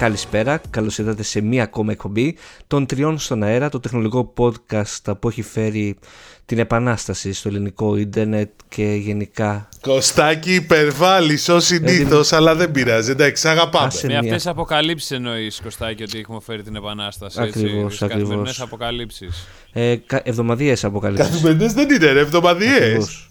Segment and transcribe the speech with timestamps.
[0.00, 5.28] Καλησπέρα, καλώς ήρθατε σε μία ακόμα εκπομπή των τριών στον αέρα, το τεχνολογικό podcast που
[5.28, 5.98] έχει φέρει
[6.46, 9.68] την επανάσταση στο ελληνικό ίντερνετ και γενικά.
[9.80, 13.10] Κωστάκι υπερβάλλεις ως συνήθως, αλλά δεν πειράζει.
[13.10, 13.92] Εντάξει, αγαπάμε.
[14.02, 17.42] Με αυτές τι αποκαλύψεις εννοείς, Κωστάκι, ότι έχουμε φέρει την επανάσταση.
[17.42, 17.98] Ακριβώς.
[17.98, 19.46] Καθημερινές αποκαλύψεις.
[19.72, 21.30] Ε, εβδομαδιαίες αποκαλύψεις.
[21.30, 23.29] Καθημερινές δεν είναι, εβδομαδιαίες.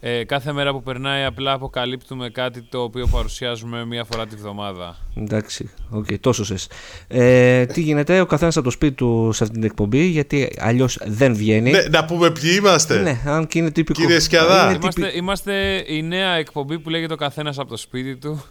[0.00, 4.96] Ε, κάθε μέρα που περνάει απλά αποκαλύπτουμε κάτι το οποίο παρουσιάζουμε μία φορά τη βδομάδα.
[5.16, 6.68] Εντάξει, ok, okay, τόσο σες.
[7.08, 10.98] Ε, τι γίνεται, ο καθένας από το σπίτι του σε αυτή την εκπομπή, γιατί αλλιώς
[11.04, 11.70] δεν βγαίνει.
[11.70, 13.00] Ναι, να πούμε ποιοι είμαστε.
[13.00, 14.00] Ναι, αν και είναι τυπικό.
[14.00, 14.72] Κύριε Σκιαδά.
[14.72, 18.44] Είμαστε, είμαστε η νέα εκπομπή που λέγεται ο καθένας από το σπίτι του.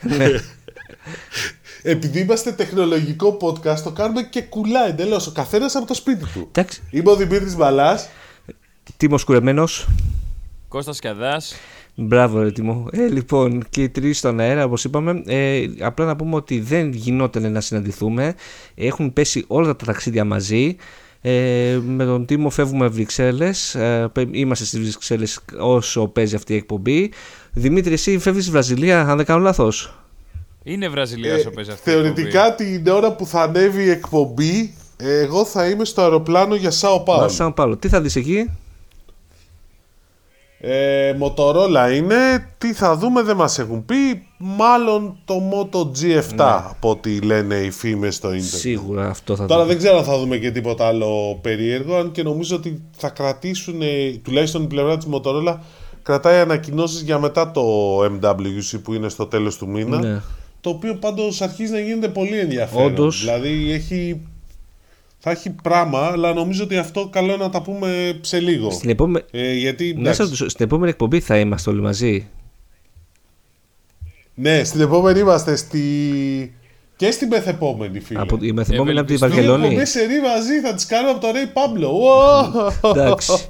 [0.00, 0.26] ναι.
[1.82, 5.26] Επειδή είμαστε τεχνολογικό podcast, το κάνουμε και κουλά εντελώς.
[5.26, 6.48] Ο καθένας από το σπίτι του.
[6.48, 6.82] Εντάξει.
[6.90, 8.08] Είμαι ο Δημήτρης Μπαλάς.
[8.96, 9.68] Τίμο Κουρεμένο.
[10.76, 11.54] Κώστας Σκιαδάς.
[11.94, 12.50] Μπράβο, ρε
[12.90, 15.22] Ε, λοιπόν, και οι τρεις στον αέρα, όπως είπαμε.
[15.26, 18.34] Ε, απλά να πούμε ότι δεν γινόταν να συναντηθούμε.
[18.74, 20.76] Έχουν πέσει όλα τα ταξίδια μαζί.
[21.20, 23.74] Ε, με τον Τίμο φεύγουμε Βρυξέλλες.
[23.74, 27.12] Ε, είμαστε στις Βρυξέλλες όσο παίζει αυτή η εκπομπή.
[27.52, 29.98] Δημήτρη, εσύ φεύγεις στη Βραζιλία, αν δεν κάνω λάθος;
[30.62, 35.68] Είναι Βραζιλία όσο παίζει αυτή Θεωρητικά την ώρα που θα ανέβει η εκπομπή, εγώ θα
[35.68, 37.28] είμαι στο αεροπλάνο για Σάο Πάολο.
[37.28, 37.76] Σάο Πάολο.
[37.76, 38.50] Τι θα δεις εκεί,
[40.58, 46.44] ε, Motorola είναι, τι θα δούμε δεν μας έχουν πει, μάλλον το Moto G7 ναι.
[46.44, 48.54] από ό,τι λένε οι φήμες στο ίντερνετ.
[48.54, 52.22] Σίγουρα αυτό θα Τώρα δεν ξέρω αν θα δούμε και τίποτα άλλο περίεργο, αν και
[52.22, 53.80] νομίζω ότι θα κρατήσουν,
[54.22, 55.56] τουλάχιστον η πλευρά της Motorola,
[56.02, 57.62] κρατάει ανακοινώσεις για μετά το
[58.04, 59.98] MWC που είναι στο τέλος του μήνα.
[59.98, 60.20] Ναι.
[60.60, 62.86] Το οποίο πάντως αρχίζει να γίνεται πολύ ενδιαφέρον.
[62.86, 63.20] Όντως.
[63.20, 64.20] Δηλαδή έχει
[65.28, 68.70] θα έχει πράγμα, αλλά νομίζω ότι αυτό καλό να τα πούμε σε λίγο.
[68.70, 69.24] Στην, επόμε...
[69.30, 72.28] ε, γιατί, Μέσα στην επόμενη εκπομπή θα είμαστε όλοι μαζί.
[74.34, 75.80] Ναι, στην επόμενη είμαστε στη...
[76.96, 78.20] και στην μεθεπόμενη φίλε.
[78.20, 78.38] Από...
[78.40, 79.66] Η μεθεπόμενη από την Βαρκελόνη.
[79.66, 81.92] Στην σε μαζί θα τις κάνω από τον Ρέι Πάμπλο.
[82.96, 83.48] Εντάξει.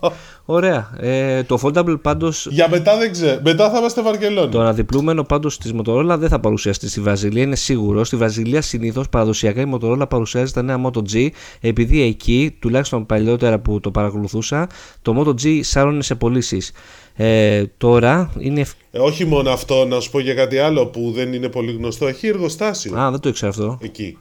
[0.48, 0.90] Ωραία.
[1.00, 2.32] Ε, το foldable πάντω.
[2.48, 3.40] Για μετά δεν ξέρω.
[3.44, 4.50] Μετά θα είμαστε Βαρκελόνη.
[4.50, 8.04] Το αναδιπλούμενο πάντως της Motorola δεν θα παρουσιαστεί στη Βραζιλία, είναι σίγουρο.
[8.04, 11.28] Στη Βραζιλία συνήθως παραδοσιακά η Motorola παρουσιάζει τα νέα Moto G,
[11.60, 14.68] επειδή εκεί, τουλάχιστον παλιότερα που το παρακολουθούσα,
[15.02, 16.72] το Moto G σάρωνε σε πωλήσεις.
[17.16, 18.64] Ε, τώρα είναι.
[18.90, 22.06] Ε, όχι μόνο αυτό, να σου πω για κάτι άλλο που δεν είναι πολύ γνωστό.
[22.06, 22.98] Έχει εργοστάσιο.
[22.98, 23.78] Α, δεν το ήξερα αυτό.
[23.82, 24.18] Εκεί.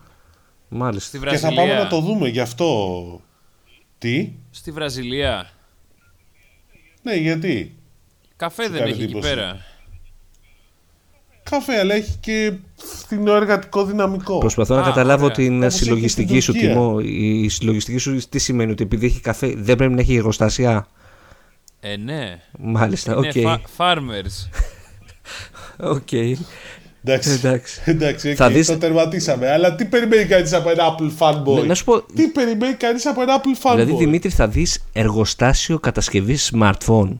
[0.68, 1.18] Μάλιστα.
[1.30, 3.22] Και θα πάμε να το δούμε γι' αυτό.
[3.98, 5.50] Τι; Στη Βραζιλία.
[7.02, 7.76] Ναι, γιατί;
[8.36, 9.58] Καφέ δεν έχει εκεί πέρα.
[11.50, 14.38] Καφέ, αλλά έχει και φθηνό εργατικό δυναμικό.
[14.38, 17.00] Προσπαθώ να καταλάβω την συλλογιστική σου τιμό.
[17.02, 20.88] Η συλλογιστική σου τι σημαίνει, ότι επειδή έχει καφέ δεν πρέπει να έχει εργοστάσια;
[21.88, 22.40] Ε, ναι.
[22.60, 23.36] Μάλιστα, οκ.
[23.36, 24.50] Είναι farmers.
[25.78, 26.12] Ok.
[26.12, 27.82] Εντάξει, εντάξει.
[27.86, 28.68] εντάξει okay, θα δεις...
[28.68, 29.52] το τερματίσαμε.
[29.52, 32.02] Αλλά τι περιμένει κανείς από ένα Apple fanboy; Ναι, να σου πω...
[32.02, 37.20] Τι περιμένει κανείς από ένα Apple fanboy; Δηλαδή, Δημήτρη, θα δεις εργοστάσιο κατασκευής smartphone.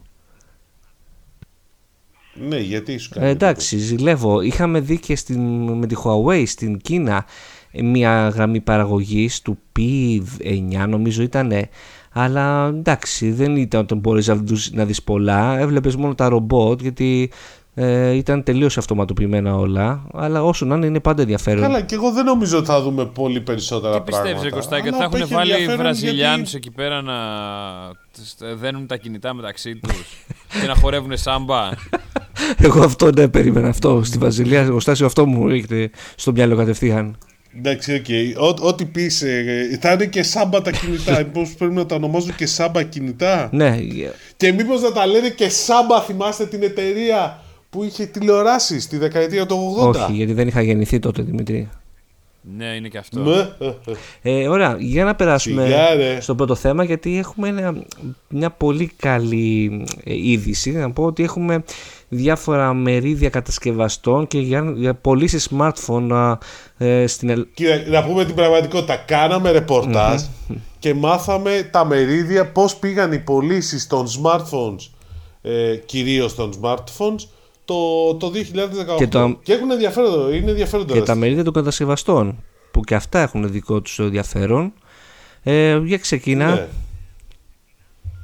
[2.34, 3.26] Ναι, γιατί σου κάνει.
[3.26, 4.40] Ε, εντάξει, ζηλεύω.
[4.40, 5.40] Είχαμε δει και στην,
[5.72, 7.24] με τη Huawei στην Κίνα
[7.72, 11.52] μια γραμμή παραγωγής του P9, νομίζω ήταν.
[12.18, 15.58] Αλλά εντάξει, δεν ήταν όταν μπορείς να, να δεις πολλά.
[15.58, 17.30] Έβλεπες μόνο τα ρομπότ γιατί
[17.74, 20.06] ε, ήταν τελείως αυτοματοποιημένα όλα.
[20.12, 21.62] Αλλά όσο να είναι, είναι πάντα ενδιαφέρον.
[21.62, 24.28] Καλά, και εγώ δεν νομίζω ότι θα δούμε πολύ περισσότερα Τι πράγματα.
[24.28, 26.66] Τι πιστεύει, Κωστάκη, θα έχουν βάλει Βραζιλιάνους γιατί...
[26.66, 27.14] εκεί πέρα να
[28.54, 30.24] δένουν τα κινητά μεταξύ τους
[30.60, 31.68] και να χορεύουν σάμπα;
[32.66, 34.00] εγώ αυτό δεν περίμενα αυτό.
[34.04, 37.16] Στη Βραζιλία, εργοστάσιο αυτό μου έρχεται στο μυαλό κατευθείαν.
[37.58, 38.04] Εντάξει, ok.
[38.08, 38.56] Okay.
[38.60, 39.22] Ό,τι πεις.
[39.22, 41.18] Ε, θα είναι και σάμπα τα κινητά.
[41.26, 43.78] Μήπως πρέπει να τα ονομάζουν και σάμπα κινητά; Ναι.
[44.36, 47.40] Και μήπως να τα λένε και σάμπα, θυμάστε την εταιρεία
[47.70, 49.88] που είχε τηλεοράσεις στη δεκαετία του 80.
[49.88, 51.68] Όχι, γιατί δεν είχα γεννηθεί τότε, Δημήτρη.
[52.56, 53.20] Ναι, είναι και αυτό.
[53.20, 53.48] Ναι.
[54.22, 55.68] Ε, ωραία, για να περάσουμε
[56.20, 57.74] στο πρώτο θέμα, γιατί έχουμε
[58.28, 60.70] μια πολύ καλή ε, είδηση.
[60.70, 61.64] Να πω ότι έχουμε
[62.08, 66.36] διάφορα μερίδια κατασκευαστών και για, για πωλήσει smartphone
[66.76, 67.48] ε, στην Ελλάδα.
[67.54, 68.96] Κύριε, να πούμε την πραγματικότητα.
[68.96, 69.64] Κάναμε
[70.78, 74.90] και μάθαμε τα μερίδια, πώς πήγαν οι πωλήσεις των smartphones,
[75.42, 77.26] ε, κυρίως των smartphones,
[77.64, 78.32] το, το
[78.94, 78.96] 2018.
[78.96, 79.38] Και, το...
[79.42, 83.80] και έχουν ενδιαφέρον, είναι ενδιαφέρον Και τα μερίδια των κατασκευαστών που και αυτά έχουν δικό
[83.80, 84.72] τους ενδιαφέρον.
[85.42, 86.54] Ε, για ξεκινά.
[86.54, 86.66] Ναι.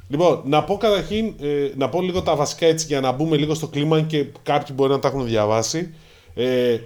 [0.07, 3.53] Λοιπόν, να πω καταρχήν, ε, να πω λίγο τα βασικά έτσι για να μπούμε λίγο
[3.53, 5.93] στο κλίμα και κάποιοι μπορεί να τα έχουν διαβάσει.
[6.35, 6.77] Ε,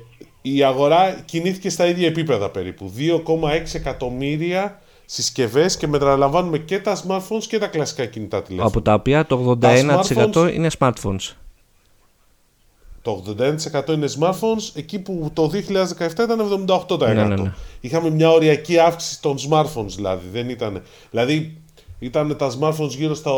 [0.41, 2.91] η αγορά κινήθηκε στα ίδια επίπεδα περίπου.
[2.97, 8.69] 2,6 εκατομμύρια συσκευές και μετραλαμβάνουμε και τα smartphones και τα κλασικά κινητά τηλέφωνα.
[8.69, 11.33] Από τα οποία το 81% είναι smartphones.
[13.01, 16.99] Το 81% είναι smartphones, εκεί που το 2017 ήταν 78%.
[16.99, 17.53] Ναι, ναι, ναι.
[17.79, 20.27] Είχαμε μια οριακή αύξηση των smartphones δηλαδή.
[20.31, 20.81] Δεν ήταν,
[21.11, 21.57] δηλαδή
[21.99, 23.31] ήταν τα smartphones γύρω στα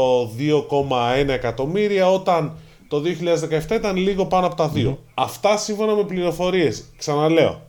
[1.24, 2.58] 2,1 εκατομμύρια όταν
[2.88, 3.02] το
[3.70, 4.96] 2017 ήταν λίγο πάνω από τα 2.
[5.14, 6.84] Αυτά σύμφωνα με πληροφορίες.
[6.98, 7.62] Ξαναλέω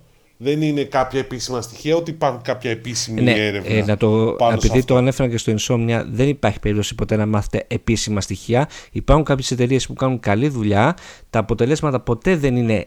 [0.42, 3.74] δεν είναι κάποια επίσημα στοιχεία, ότι υπάρχουν κάποια επίσημη ναι, έρευνα.
[3.74, 7.64] Ε, να το, επειδή το ανέφερα και στο Insomnia, δεν υπάρχει περίπτωση ποτέ να μάθετε
[7.68, 8.68] επίσημα στοιχεία.
[8.92, 10.96] Υπάρχουν κάποιες εταιρείες που κάνουν καλή δουλειά.
[11.30, 12.84] Τα αποτελέσματα ποτέ δεν είναι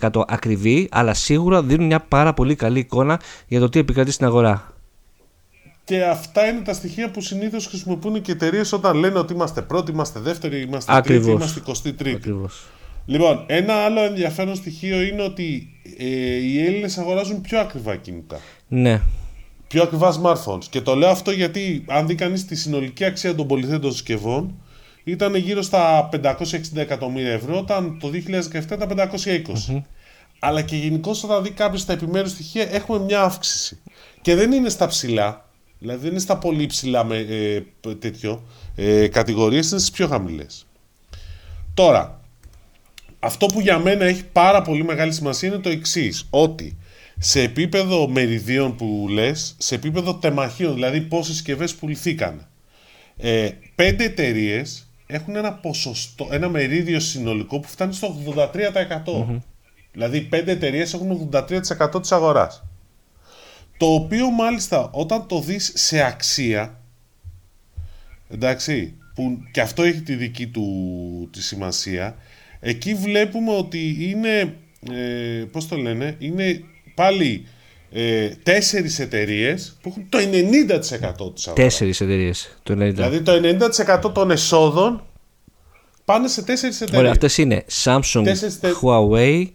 [0.00, 4.26] 100% ακριβή, αλλά σίγουρα δίνουν μια πάρα πολύ καλή εικόνα για το τι επικρατεί στην
[4.26, 4.71] αγορά.
[5.84, 9.90] Και αυτά είναι τα στοιχεία που συνήθως χρησιμοποιούν και εταιρείες όταν λένε ότι είμαστε πρώτοι,
[9.90, 12.14] είμαστε δεύτεροι, είμαστε τρίτη, είμαστε 23.
[12.14, 12.66] Ακριβώς.
[13.06, 15.68] Λοιπόν, ένα άλλο ενδιαφέρον στοιχείο είναι ότι
[15.98, 18.40] ε, οι Έλληνες αγοράζουν πιο ακριβά κινητά.
[18.68, 19.00] Ναι.
[19.68, 20.64] Πιο ακριβά smartphones.
[20.70, 24.54] Και το λέω αυτό γιατί αν δει κανείς τη συνολική αξία των πολυθέτων συσκευών
[25.04, 28.10] ήταν γύρω στα 560 εκατομμύρια ευρώ, όταν το
[28.52, 29.10] 2017 ήταν
[29.68, 29.82] 520.
[30.38, 33.78] Αλλά και γενικώς όταν δει κάποιος τα επιμέρους στοιχεία έχουμε μια αύξηση.
[34.20, 35.44] Και δεν είναι στα ψηλά,
[35.82, 38.42] δηλαδή δεν είναι στα πολύ ψηλά με, ε, τέτοιο,
[38.74, 40.66] ε, κατηγορίες, είναι στις πιο χαμηλές.
[41.74, 42.20] Τώρα,
[43.18, 46.76] αυτό που για μένα έχει πάρα πολύ μεγάλη σημασία είναι το εξής, ότι
[47.18, 52.48] σε επίπεδο μεριδίων που λες, σε επίπεδο τεμαχίων, δηλαδή πόσες συσκευές πουληθήκαν,
[53.16, 59.42] ε, πέντε εταιρείες έχουν ένα, ποσοστό, ένα μερίδιο συνολικό που φτάνει στο 83%.
[59.92, 62.62] Δηλαδή πέντε εταιρείες έχουν 83% της αγοράς.
[63.82, 66.80] Το οποίο μάλιστα όταν το δεις σε αξία,
[68.28, 72.16] εντάξει, που και αυτό έχει τη δική του τη σημασία,
[72.64, 74.56] Εκεί βλέπουμε ότι είναι,
[74.92, 76.64] ε, πώς το λένε, είναι
[76.94, 77.46] πάλι
[77.92, 81.54] ε, τέσσερις εταιρείες που έχουν το 90% της αγοράς.
[81.54, 82.76] Τέσσερις εταιρείες, το 90%.
[82.76, 83.32] Δηλαδή το
[84.06, 85.06] 90% των εσόδων
[86.04, 87.00] πάνε σε τέσσερις εταιρείες.
[87.00, 88.24] Ωραία, αυτές είναι Samsung,
[88.82, 89.46] Huawei,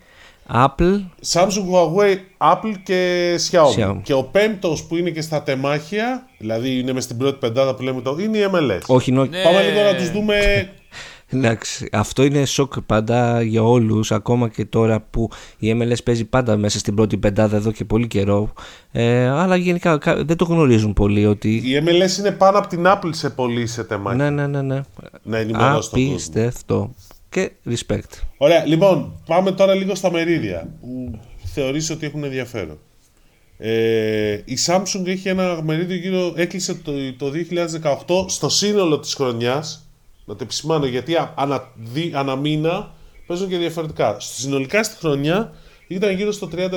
[0.53, 1.01] Apple.
[1.31, 3.99] Samsung, Huawei, Apple και Xiaomi.
[4.03, 7.83] Και ο πέμπτος που είναι και στα τεμάχια, δηλαδή είναι μες στην πρώτη πεντάδα που
[7.83, 8.81] λέμε το, είναι η MLS.
[8.87, 9.19] Όχι, ναι.
[9.19, 10.35] Πάμε λίγο να τους δούμε
[11.29, 16.57] Εντάξει, αυτό είναι σοκ πάντα για όλους, ακόμα και τώρα που η MLS παίζει πάντα
[16.57, 18.53] μέσα στην πρώτη πεντάδα εδώ και πολύ καιρό.
[18.91, 21.55] Ε, αλλά γενικά δεν το γνωρίζουν πολύ ότι.
[21.55, 24.29] Η MLS είναι πάνω από την Apple σε πολύ σε τεμάχια.
[24.29, 24.61] Ναι, ναι, ναι.
[24.61, 24.81] ναι.
[25.23, 26.93] Να ενημερώσει Απίστευτο.
[27.29, 28.21] Και respect.
[28.37, 32.79] Ωραία, λοιπόν, πάμε τώρα λίγο στα μερίδια που θεωρείς ότι έχουν ενδιαφέρον.
[33.57, 37.31] Ε, η Samsung έχει ένα μερίδιο γύρω, έκλεισε το, το
[38.07, 39.87] 2018 στο σύνολο της χρονιάς
[40.25, 42.93] να το επισημάνω γιατί ανα, δι, ανα μήνα
[43.27, 44.19] παίζουν και διαφορετικά.
[44.19, 45.53] Συνολικά στη χρονιά
[45.87, 46.71] ήταν γύρω στο 30%.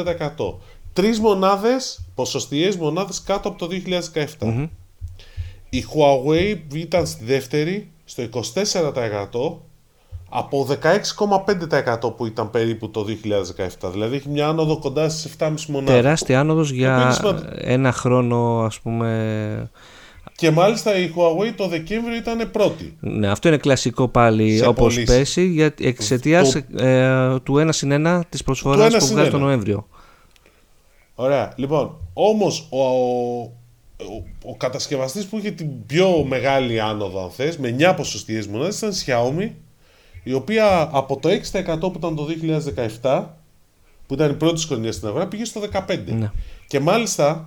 [0.92, 3.68] Τρεις μονάδες, ποσοστιαίες μονάδες κάτω από το
[4.38, 4.68] 2017.
[5.70, 9.69] Η Huawei ήταν στη δεύτερη στο 24%
[10.32, 10.68] από
[12.02, 13.06] 16,5% που ήταν περίπου το
[13.82, 13.90] 2017.
[13.92, 15.94] Δηλαδή έχει μια άνοδο κοντά στις 7,5 μονάδες.
[15.94, 17.18] Τεράστια άνοδος για
[17.58, 19.70] ένα χρόνο ας πούμε
[20.40, 22.96] και μάλιστα η Huawei το Δεκέμβριο ήταν πρώτη.
[23.00, 28.42] Ναι, αυτό είναι κλασικό πάλι όπως πέσει για εξαιτίας ε, του 1 συν 1 της
[28.42, 29.86] προσφοράς που βγάζει τον Νοέμβριο.
[31.14, 31.52] Ωραία.
[31.56, 33.52] Λοιπόν, όμως ο, ο,
[34.44, 38.90] ο, κατασκευαστής που είχε την πιο μεγάλη άνοδο, αν θες, με 9 ποσοστιαίες μονάδες ήταν
[38.90, 39.50] η Xiaomi,
[40.22, 42.26] η οποία από το 6% που ήταν το
[43.02, 43.24] 2017,
[44.06, 45.98] που ήταν η πρώτη χρονιάς στην αγορά, πήγε στο 15%.
[46.06, 46.30] Ναι.
[46.66, 47.42] Και μάλιστα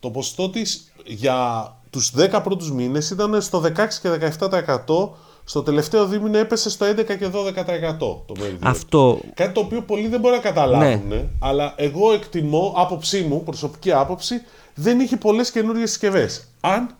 [0.00, 3.70] το ποσοστό της για τους 10 πρώτους μήνες ήταν στο 16
[4.02, 5.08] και 17%,
[5.44, 8.58] στο τελευταίο δίμηνο έπεσε στο 11 και 12% το μερίδιο.
[8.68, 9.20] Αυτό...
[9.34, 11.28] Κάτι το οποίο πολλοί δεν μπορεί να καταλάβουν, ναι.
[11.38, 14.42] αλλά εγώ εκτιμώ, άποψή μου, προσωπική άποψη,
[14.74, 16.48] δεν είχε πολλές καινούριες συσκευές.
[16.60, 16.96] Αν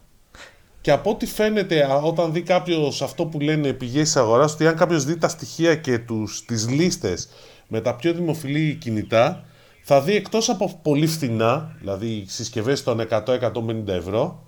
[0.82, 4.76] και από ό,τι φαίνεται, όταν δει κάποιος αυτό που λένε πηγές της αγοράς, ότι αν
[4.76, 6.00] κάποιος δει τα στοιχεία και
[6.46, 7.28] τις λίστες
[7.68, 9.44] με τα πιο δημοφιλή κινητά,
[9.82, 14.46] θα δει εκτός από πολύ φθηνά, δηλαδή συσκευές των 100-150 ευρώ,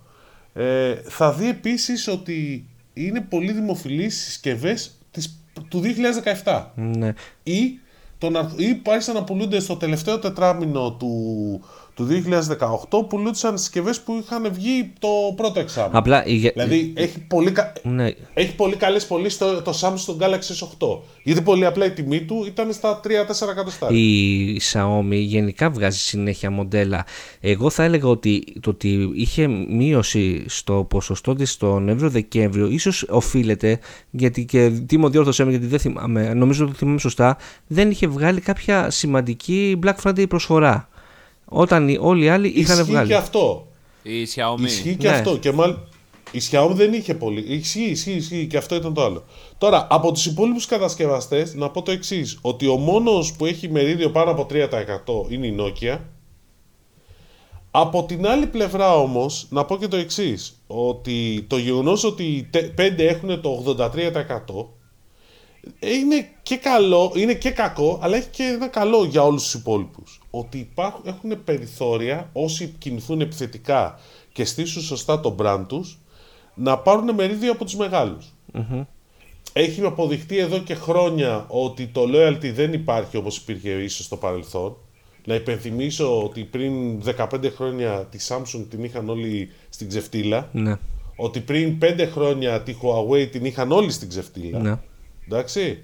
[0.53, 4.91] ε, θα δει επίσης ότι είναι πολύ δημοφιλείς συσκευές
[5.69, 5.81] του
[6.43, 6.65] 2017.
[6.75, 7.13] Ναι.
[7.43, 7.79] Ή,
[8.17, 11.61] τον, ή άρχισαν να πουλούνται στο τελευταίο τετράμινο του,
[11.95, 12.07] του
[12.89, 15.97] 2018 πουλούνταν συσκευές που είχαν βγει το πρώτο εξάμεινο.
[15.97, 18.11] Απλά, δηλαδή έχει πολύ, ναι.
[18.33, 20.99] έχει πολύ καλές πωλήσεις το, το Samsung Galaxy S8.
[21.23, 23.07] Γιατί πολύ απλά η τιμή του ήταν στα 3-4
[23.51, 23.99] εκατοστάρια.
[23.99, 27.05] Η Xiaomi γενικά βγάζει συνέχεια μοντέλα.
[27.39, 33.79] Εγώ θα έλεγα ότι το ότι είχε μείωση στο ποσοστό της τον Νοέμβριο-Δεκέμβριο ίσως οφείλεται
[34.11, 37.37] γιατί και τι μου διόρθωσέ με γιατί δεν θυμάμαι, νομίζω ότι θυμάμαι σωστά,
[37.67, 40.89] δεν είχε βγάλει κάποια σημαντική Black Friday προσφορά.
[41.45, 43.07] Όταν όλοι οι άλλοι Ισχύει είχαν βγάλει.
[43.07, 43.67] Και αυτό.
[44.01, 44.63] Η Xiaomi.
[44.63, 45.15] Ισχύει και ναι.
[45.15, 45.37] αυτό.
[45.37, 45.75] Και μάλ...
[46.31, 47.45] Η Xiaomi δεν είχε πολύ.
[47.47, 48.47] Ισχύει, ισχύει, ισχύει.
[48.47, 49.23] Και αυτό ήταν το άλλο.
[49.57, 54.11] Τώρα, από τους υπόλοιπους κατασκευαστές, να πω το εξής: Ότι ο μόνος που έχει μερίδιο
[54.11, 55.99] πάνω από 3% είναι η Nokia.
[57.71, 62.49] Από την άλλη πλευρά όμως, να πω και το εξής: ότι το γεγονός ότι οι
[62.77, 64.65] 5 έχουν το 83%
[65.79, 69.53] ε, είναι και, καλό, είναι και κακό, αλλά έχει και ένα καλό για όλους τους
[69.53, 73.99] υπόλοιπους ότι υπάρχουν, έχουν περιθώρια όσοι κινηθούν επιθετικά
[74.33, 75.99] και στήσουν σωστά το brand τους
[76.53, 78.85] να πάρουν μερίδιο από τους μεγαλους mm-hmm.
[79.57, 84.77] Έχει αποδειχτεί εδώ και χρόνια ότι το loyalty δεν υπάρχει όπως υπήρχε ίσως στο παρελθόν.
[85.25, 90.49] Να υπενθυμίσω ότι πριν 15 χρόνια τη Samsung την είχαν όλοι στην ξεφτύλα.
[90.51, 90.75] Ναι.
[91.15, 94.59] Ότι πριν 5 χρόνια τη Huawei την είχαν όλοι στην ξεφτύλα.
[94.59, 94.79] Ναι.
[95.25, 95.83] Εντάξει.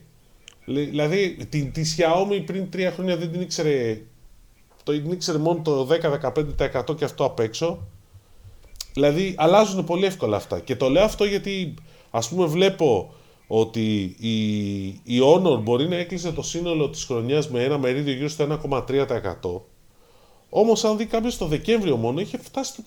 [0.65, 4.01] Δηλαδή τη, τη Xiaomi πριν 3 χρόνια δεν την ήξερε
[4.91, 5.87] το Ignixer μόνο το
[6.87, 7.87] 10-15% και αυτό απ' έξω.
[8.93, 10.59] Δηλαδή αλλάζουν πολύ εύκολα αυτά.
[10.59, 11.73] Και το λέω αυτό γιατί
[12.11, 13.13] ας πούμε βλέπω
[13.47, 18.27] ότι η, η Honor μπορεί να έκλεισε το σύνολο της χρονιάς με ένα μερίδιο γύρω
[18.27, 19.61] στο 1,3%.
[20.53, 22.83] Όμως, αν δει κάποιος το Δεκέμβριο μόνο, είχε φτάσει στο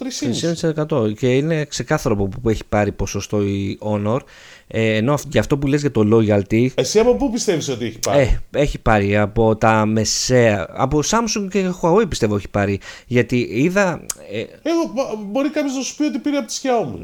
[0.75, 0.96] 3,5%.
[0.96, 1.14] 3,5%.
[1.14, 4.18] Και είναι ξεκάθαρο που έχει πάρει ποσοστό η Honor.
[4.66, 6.66] Ε, ενώ για αυτό που λες για το loyalty.
[6.75, 10.66] Εσύ από πού πιστεύεις ότι έχει πάρει; Ε, έχει πάρει από τα μεσαία.
[10.71, 12.80] Από Samsung και Huawei πιστεύω έχει πάρει.
[13.06, 14.00] Γιατί είδα.
[14.33, 14.92] Ε, Εγώ,
[15.30, 16.99] μπορεί κάποιος να σου πει ότι πήρε από τη σκιά μου.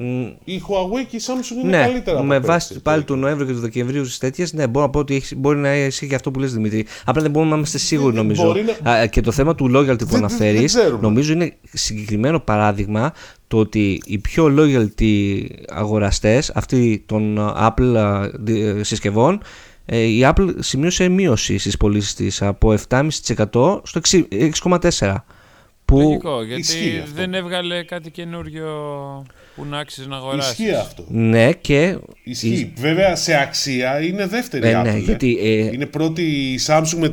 [0.45, 2.23] η Huawei και η Samsung είναι ναι, καλύτερα.
[2.23, 5.23] Με βάση πάλι του Νοέμβριου και του Δεκεμβρίου στις τέτοιες, ναι, μπορώ να πω ότι
[5.37, 6.87] μπορεί να ισχύει και αυτό που λες Δημήτρη.
[7.05, 8.55] Απλά δεν μπορούμε να είμαστε σίγουροι νομίζω.
[8.83, 8.99] Να...
[8.99, 13.13] Ε, και το θέμα του loyalty που αναφέρεις, νομίζω είναι συγκεκριμένο παράδειγμα
[13.51, 17.95] το ότι οι πιο loyalty αγοραστές αυτοί των Apple
[18.47, 19.41] ε, συσκευών
[19.87, 25.15] ε, η Apple σημείωσε μείωση στις πωλήσεις της από 7,5% στο 6,4%
[25.85, 28.69] που Λογικό, γιατί δεν έβγαλε κάτι καινούριο.
[29.61, 30.19] Που να άξιζε να.
[30.39, 31.05] Ισχύει αυτό.
[31.09, 31.99] Ναι, και.
[32.23, 32.73] Ισχύει.
[32.77, 34.85] Βέβαια σε αξία είναι δεύτερη ε, ναι, Apple.
[34.85, 35.67] Ναι, γιατί, ε.
[35.67, 35.71] ε...
[35.73, 37.11] Είναι πρώτη η Samsung με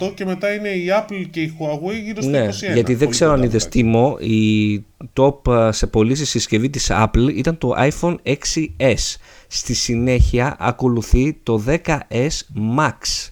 [0.00, 2.72] 36% και μετά είναι η Apple και η Huawei γύρω στο ναι, 21%.
[2.72, 7.58] Γιατί δεν ξέρω αν είδες τίμο, η top ε, σε πωλήσει συσκευή της Apple ήταν
[7.58, 9.16] το iPhone 6S.
[9.46, 12.28] Στη συνέχεια ακολουθεί το 10S
[12.78, 13.28] Max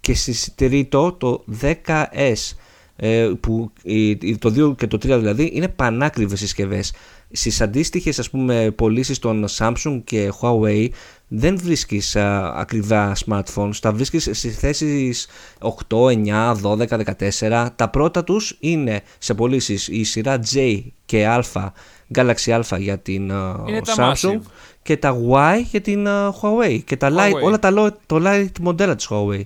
[0.00, 2.34] και στη τρίτο το 10S
[2.96, 3.72] ε, που
[4.38, 6.92] το 2 και το 3 δηλαδή είναι πανάκριβες συσκευές
[7.36, 10.88] στις αντίστοιχες, ας πούμε πωλήσεις των Samsung και Huawei
[11.28, 12.16] δεν βρίσκεις
[12.54, 15.26] ακριβά smartphones, τα βρίσκεις στι θέσεις
[15.88, 16.86] 8, 9, 12,
[17.38, 17.70] 14.
[17.76, 21.44] Τα πρώτα τους είναι σε πωλήσεις η σειρά J και Α,
[22.14, 23.22] Galaxy Α για την
[23.66, 24.40] είναι Samsung
[24.82, 27.72] και τα Y για την Huawei και τα Light, όλα τα
[28.06, 29.42] το light μοντέλα της Huawei.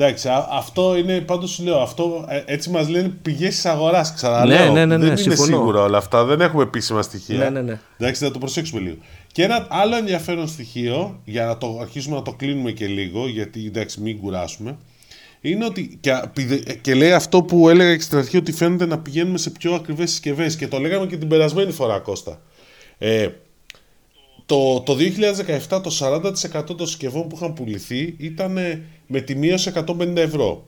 [0.00, 1.78] Εντάξει, αυτό είναι πάντως σου λέω.
[1.78, 4.14] Αυτό, ε, έτσι μας λένε πηγές της αγοράς.
[4.14, 4.58] Ξαναλέω.
[4.58, 6.24] Ναι, ναι, ναι, ναι δεν είναι σίγουρα όλα αυτά.
[6.24, 7.36] Δεν έχουμε επίσημα στοιχεία.
[7.36, 7.80] Ναι, ναι, ναι.
[7.98, 8.96] Εντάξει, να το προσέξουμε λίγο.
[9.32, 13.66] Και ένα άλλο ενδιαφέρον στοιχείο, για να το αρχίσουμε να το κλείνουμε και λίγο, γιατί
[13.66, 14.76] εντάξει, μην κουράσουμε,
[15.40, 15.98] είναι ότι.
[16.00, 16.12] Και,
[16.80, 20.10] και λέει αυτό που έλεγα και στην αρχή, ότι φαίνεται να πηγαίνουμε σε πιο ακριβές
[20.10, 20.56] συσκευές.
[20.56, 22.40] Και το λέγαμε και την περασμένη φορά, Κώστα.
[22.98, 23.28] Ε,
[24.46, 24.96] το, το
[25.68, 30.66] 2017 το 40% των συσκευών που είχαν πουληθεί ήταν ε, με τη μείωση 150 ευρώ.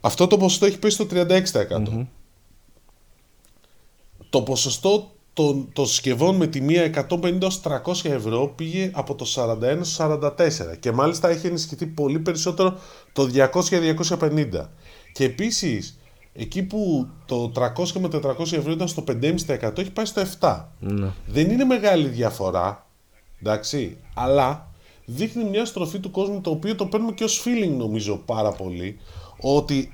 [0.00, 2.06] Αυτό το ποσοστό έχει πέσει στο 36%.
[4.30, 6.74] Το ποσοστό των, των συσκευών με τιμή
[7.08, 7.40] 150-300
[8.02, 12.78] ευρώ πήγε από το 41 στο 44 και μάλιστα έχει ενισχυθεί πολύ περισσότερο
[13.12, 14.66] το 200-250
[15.12, 15.98] και επίσης
[16.32, 20.64] εκεί που το 300 με 400 ευρώ ήταν στο 5,5% έχει πάει στο 7 mm.
[20.78, 21.08] Ναι.
[21.26, 22.86] δεν είναι μεγάλη διαφορά
[23.40, 24.65] εντάξει αλλά
[25.06, 28.98] δείχνει μια στροφή του κόσμου το οποίο το παίρνουμε και ως feeling νομίζω πάρα πολύ
[29.40, 29.92] ότι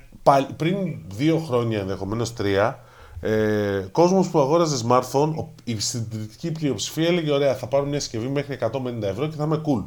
[0.57, 0.77] πριν
[1.07, 2.83] δύο χρόνια ενδεχομένως τρία
[3.21, 8.57] ε, κόσμος που αγόραζε smartphone η συντηρητική πλειοψηφία έλεγε ωραία θα πάρω μια συσκευή μέχρι
[8.61, 8.69] 150
[9.01, 9.83] ευρώ και θα είμαι cool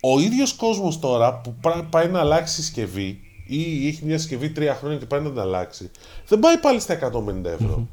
[0.00, 1.54] ο ίδιος κόσμος τώρα που
[1.90, 5.90] πάει να αλλάξει συσκευή ή έχει μια συσκευή τρία χρόνια και πάει να την αλλάξει
[6.28, 7.86] δεν πάει πάλι στα 150 ευρω mm-hmm.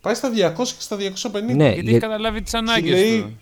[0.00, 1.02] πάει στα 200 και στα 250
[1.54, 3.20] ναι, γιατί, έχει καταλάβει τις ανάγκες.
[3.20, 3.36] του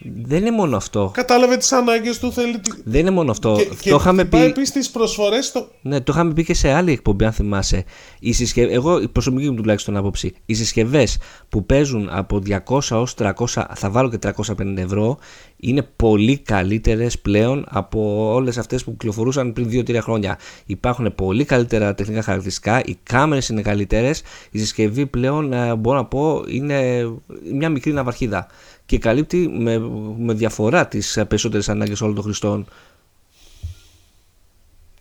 [0.00, 1.10] δεν είναι μόνο αυτό.
[1.14, 2.60] Κατάλαβε τις ανάγκες του, θέλει.
[2.84, 3.58] Δεν είναι μόνο αυτό.
[3.80, 4.64] Και, το είχαμε πει.
[4.64, 5.52] Στι προσφορές.
[5.52, 5.68] Το...
[5.82, 7.84] Ναι, το είχαμε πει και σε άλλη εκπομπή, αν θυμάσαι.
[8.20, 8.34] Οι.
[8.54, 13.90] Εγώ, η προσωπική μου τουλάχιστον άποψη, οι συσκευές που παίζουν από 200 έως 300, θα
[13.90, 15.18] βάλω και 350 ευρώ,
[15.60, 20.38] είναι πολύ καλύτερες πλέον από όλες αυτές που κυκλοφορούσαν πριν 2-3 χρόνια.
[20.66, 26.04] Υπάρχουν πολύ καλύτερα τεχνικά χαρακτηριστικά, οι κάμερες είναι καλύτερες, η συσκευή πλέον ε, μπορώ να
[26.04, 27.08] πω είναι
[27.52, 28.46] μια μικρή ναυαρχίδα
[28.86, 29.48] και καλύπτει
[30.18, 32.66] με, διαφορά τις ε, περισσότερες ανάγκες όλων των χρηστών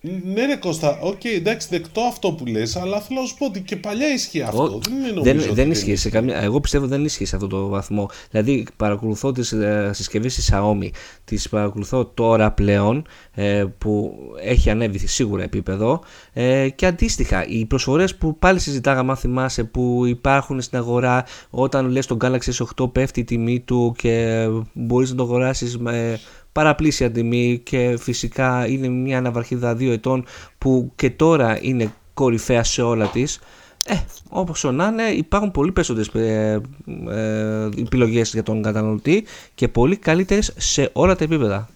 [0.01, 3.45] ναι, ρε Κώστα, ok, okay, εντάξει, δεκτό αυτό που λες, αλλά θέλω να σου πω
[3.45, 4.79] ότι και παλιά ισχύει αυτό.
[5.23, 6.41] δεν δεν, δεν ισχύει σε καμία.
[6.41, 8.09] Εγώ πιστεύω δεν ισχύει σε αυτό το βαθμό.
[8.31, 10.89] Δηλαδή, παρακολουθώ τις ε, συσκευές της Xiaomi,
[11.23, 16.03] τις παρακολουθώ τώρα πλέον, ε, που έχει ανέβει σίγουρα επίπεδο.
[16.33, 21.89] Ε, και αντίστοιχα, οι προσφορές που πάλι συζητάγαμε, αν θυμάσαι, που υπάρχουν στην αγορά όταν
[21.89, 26.19] λες τον Galaxy S8 πέφτει η τιμή του και μπορείς να το αγοράσεις με
[26.57, 30.25] παραπλήσια τιμή και φυσικά είναι μια αναβαρχίδα δύο ετών
[30.57, 33.39] που και τώρα είναι κορυφαία σε όλα της
[33.85, 33.95] ε,
[34.29, 36.61] όπως να είναι υπάρχουν πολύ περισσότερες ε,
[37.09, 41.69] ε, επιλογές για τον καταναλωτή και πολύ καλύτερες σε όλα τα επίπεδα.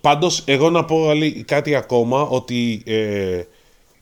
[0.00, 1.12] Πάντως εγώ να πω
[1.44, 3.42] κάτι ακόμα ότι, ε,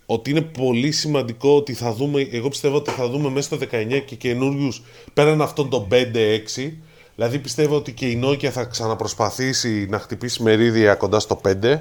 [0.07, 4.02] ότι είναι πολύ σημαντικό ότι θα δούμε, εγώ πιστεύω ότι θα δούμε μέσα στο 19
[4.05, 4.83] και καινούριους
[5.14, 6.73] πέραν αυτόν τον 5-6
[7.14, 11.78] Δηλαδή πιστεύω ότι και η Nokia θα ξαναπροσπαθήσει να χτυπήσει μερίδια κοντά στο 5.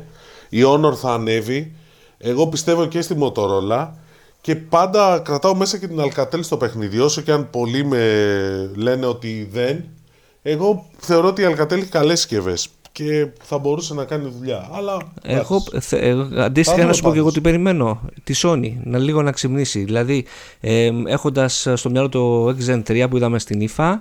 [0.49, 1.73] Η Honor θα ανέβει.
[2.17, 3.87] Εγώ πιστεύω και στη Motorola.
[4.41, 6.99] Και πάντα κρατάω μέσα και την Alcatel στο παιχνίδι.
[6.99, 9.83] Όσο και αν πολλοί με λένε ότι δεν.
[10.41, 14.69] Εγώ θεωρώ ότι η Alcatel έχει καλές συσκευές και θα μπορούσε να κάνει δουλειά.
[14.71, 15.11] Αλλά.
[15.21, 18.01] Εγώ, θε, αντίστοιχα να σου πω και εγώ τι περιμένω.
[18.23, 19.83] Τη Sony να λίγο να ξυπνήσει.
[19.83, 20.25] Δηλαδή,
[20.59, 23.93] ε, έχοντας στο μυαλό το XN 3 που είδαμε στην IFA,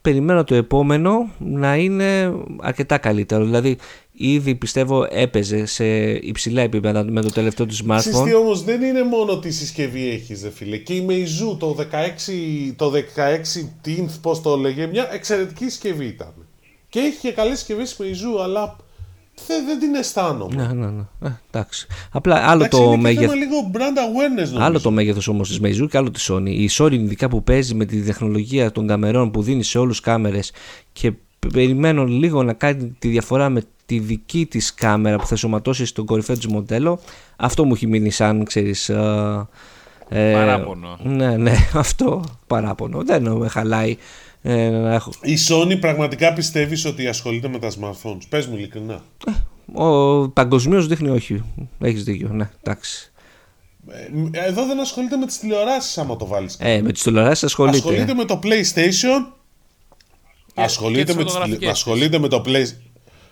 [0.00, 3.44] περιμένω το επόμενο να είναι αρκετά καλύτερο.
[3.44, 3.76] Δηλαδή,
[4.12, 8.00] ήδη πιστεύω έπαιζε σε υψηλά επίπεδα με το τελευταίο του smartphone.
[8.00, 10.76] Συστή όμως δεν είναι μόνο τη συσκευή έχεις δε φίλε.
[10.76, 12.98] Και η Meizu το 16, το 16
[13.84, 16.34] Teeth, πώς το έλεγε, μια εξαιρετική συσκευή ήταν.
[16.88, 18.76] Και έχει και καλές συσκευές η Meizu, αλλά
[19.46, 20.54] δεν, δεν την αισθάνομαι.
[20.54, 21.28] Ναι, ναι, ναι.
[21.28, 21.86] Ε, εντάξει.
[22.12, 23.34] Απλά άλλο εντάξει, το μέγεθο.
[23.34, 24.64] λίγο brand awareness νομίζω.
[24.64, 26.48] Άλλο το μέγεθος όμως της Meizu και άλλο της Sony.
[26.48, 30.52] Η Sony, ειδικά που παίζει με τη τεχνολογία των καμερών που δίνει σε όλους κάμερες
[30.92, 31.12] και
[31.48, 36.06] περιμένω λίγο να κάνει τη διαφορά με τη δική της κάμερα που θα σωματώσει στον
[36.06, 37.00] κορυφαίο της μοντέλο
[37.36, 43.96] αυτό μου έχει μείνει σαν ξέρεις ε, παράπονο ναι ναι αυτό παράπονο δεν με χαλάει
[44.42, 45.12] ε, έχω...
[45.22, 49.02] Η Sony πραγματικά πιστεύεις ότι ασχολείται με τα smartphones; Πες μου ειλικρινά.
[49.26, 49.32] Ε,
[49.82, 51.42] ο παγκοσμίως δείχνει όχι.
[51.80, 53.12] Έχεις δίκιο, ναι, εντάξει.
[54.30, 56.56] Ε, εδώ δεν ασχολείται με τις τηλεοράσεις άμα το βάλεις.
[56.60, 57.76] Ε, με τις τηλεοράσεις ασχολείται.
[57.76, 59.32] Ασχολείται με το PlayStation.
[60.54, 62.64] Και, ασχολείται, με τις, ασχολείται με το, play,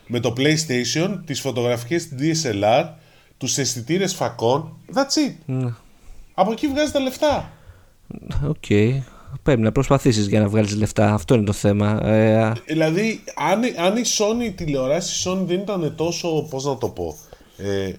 [0.07, 2.89] με το PlayStation, τις φωτογραφικές DSLR,
[3.39, 4.77] τους αισθητήρες φακών.
[4.95, 5.35] That's it.
[5.47, 5.73] Ναι.
[6.35, 7.53] Από εκεί βγάζει τα λεφτά.
[8.47, 8.57] Ok.
[8.69, 9.01] Okay.
[9.43, 11.15] Πρέπει να προσπαθήσεις για να βγάλεις λεφτά.
[11.15, 12.07] Αυτό είναι το θέμα.
[12.07, 16.47] Ε, δηλαδή, αν, αν η Sony, η τηλεοράση η Sony δεν ήταν τόσο.
[16.51, 17.17] Πώς να το πω.
[17.57, 17.93] Ε,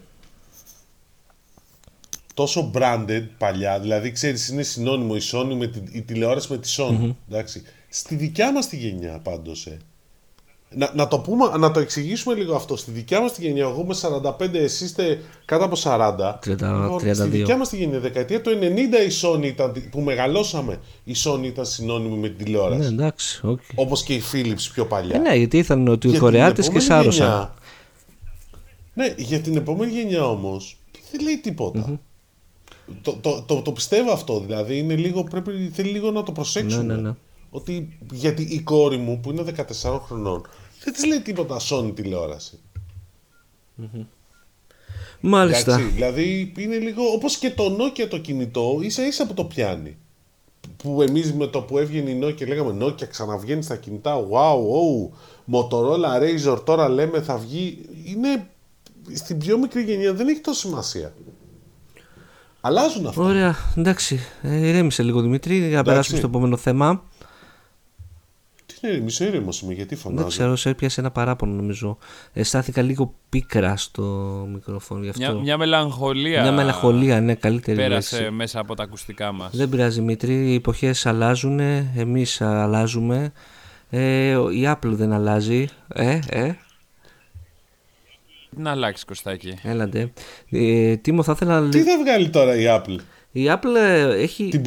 [2.33, 6.75] τόσο branded παλιά, δηλαδή ξέρεις είναι συνώνυμο η Sony με τη, η τηλεόραση με τη
[6.77, 7.63] Sony, εντάξει.
[7.89, 9.77] Στη δικιά μας τη γενιά πάντως, ε,
[10.75, 12.77] να, να, το πούμε, να το εξηγήσουμε λίγο αυτό.
[12.77, 13.95] Στη δικιά μας τη γενιά, εγώ είμαι
[14.39, 16.15] 45, εσεί είστε κάτω από 40.
[16.45, 21.13] 30, Στη δικιά μας τη γενιά, δεκαετία του 90 η Sony ήταν, που μεγαλώσαμε, η
[21.23, 22.79] Sony ήταν συνώνυμη με την τηλεόραση.
[22.79, 23.73] Ναι, εντάξει, okay.
[23.75, 25.15] Όπως και η Philips πιο παλιά.
[25.15, 27.53] Ε, ναι, γιατί ήθελαν ότι οι Κορεάτες και σάρωσαν.
[28.93, 30.77] Ναι, για την επόμενη γενιά όμως
[31.11, 31.99] δεν λέει τίποτα.
[33.01, 34.39] Το, το, το, το, πιστεύω αυτό.
[34.39, 36.83] Δηλαδή είναι λίγο, πρέπει, θέλει λίγο να το προσέξουμε.
[36.83, 37.13] Ναι, ναι, ναι
[37.49, 39.43] ότι γιατί η κόρη μου που είναι
[39.81, 40.47] 14 χρονών
[40.83, 42.59] δεν της λέει τίποτα Sony τηλεόραση.
[43.81, 44.05] Mm-hmm.
[45.19, 45.73] Μάλιστα.
[45.73, 49.97] Εντάξει, δηλαδή είναι λίγο όπως και το Nokia το κινητό ίσα ίσα που το πιάνει.
[50.77, 54.27] Που εμείς με το που έβγαινε η Nokia λέγαμε Nokia ξαναβγαίνεις στα κινητά.
[54.29, 55.09] Wow, oh,
[55.53, 57.77] Motorola Razor τώρα λέμε θα βγει.
[58.05, 58.49] Είναι
[59.13, 61.13] στην πιο μικρή γενιά δεν έχει τόση σημασία.
[62.61, 63.21] Αλλάζουν αυτά.
[63.21, 64.19] Ωραία, εντάξει.
[64.41, 67.03] Ε, ηρέμησε λίγο Δημήτρη για να περάσουμε στο επόμενο θέμα.
[68.81, 71.97] Ναι, μισό ήρεμο είμαι, γιατί φωνάζω; Δεν ξέρω, σε έπιασε ένα παράπονο νομίζω.
[72.33, 74.03] Αισθάνθηκα λίγο πίκρα στο
[74.51, 75.21] μικρόφωνο γι' αυτό.
[75.21, 76.41] Μια, μια μελαγχολία.
[76.41, 77.77] Μια μελαγχολία, ναι, καλύτερη.
[77.77, 79.55] Πέρασε μέσα από τα ακουστικά μας.
[79.55, 80.51] Δεν πειράζει, Δημήτρη.
[80.51, 81.59] Οι εποχές αλλάζουν.
[81.95, 83.31] Εμείς αλλάζουμε.
[83.89, 85.67] Ε, η Apple δεν αλλάζει.
[85.87, 86.55] Ε, ε.
[88.49, 89.57] Τι να αλλάξεις, Κωστάκη.
[89.63, 90.11] Έλαντε.
[90.49, 92.95] Ε, Τίμω, θα ήθελα Τι θα βγάλει τώρα η Apple;
[93.31, 93.75] Η Apple
[94.15, 94.63] έχει, Την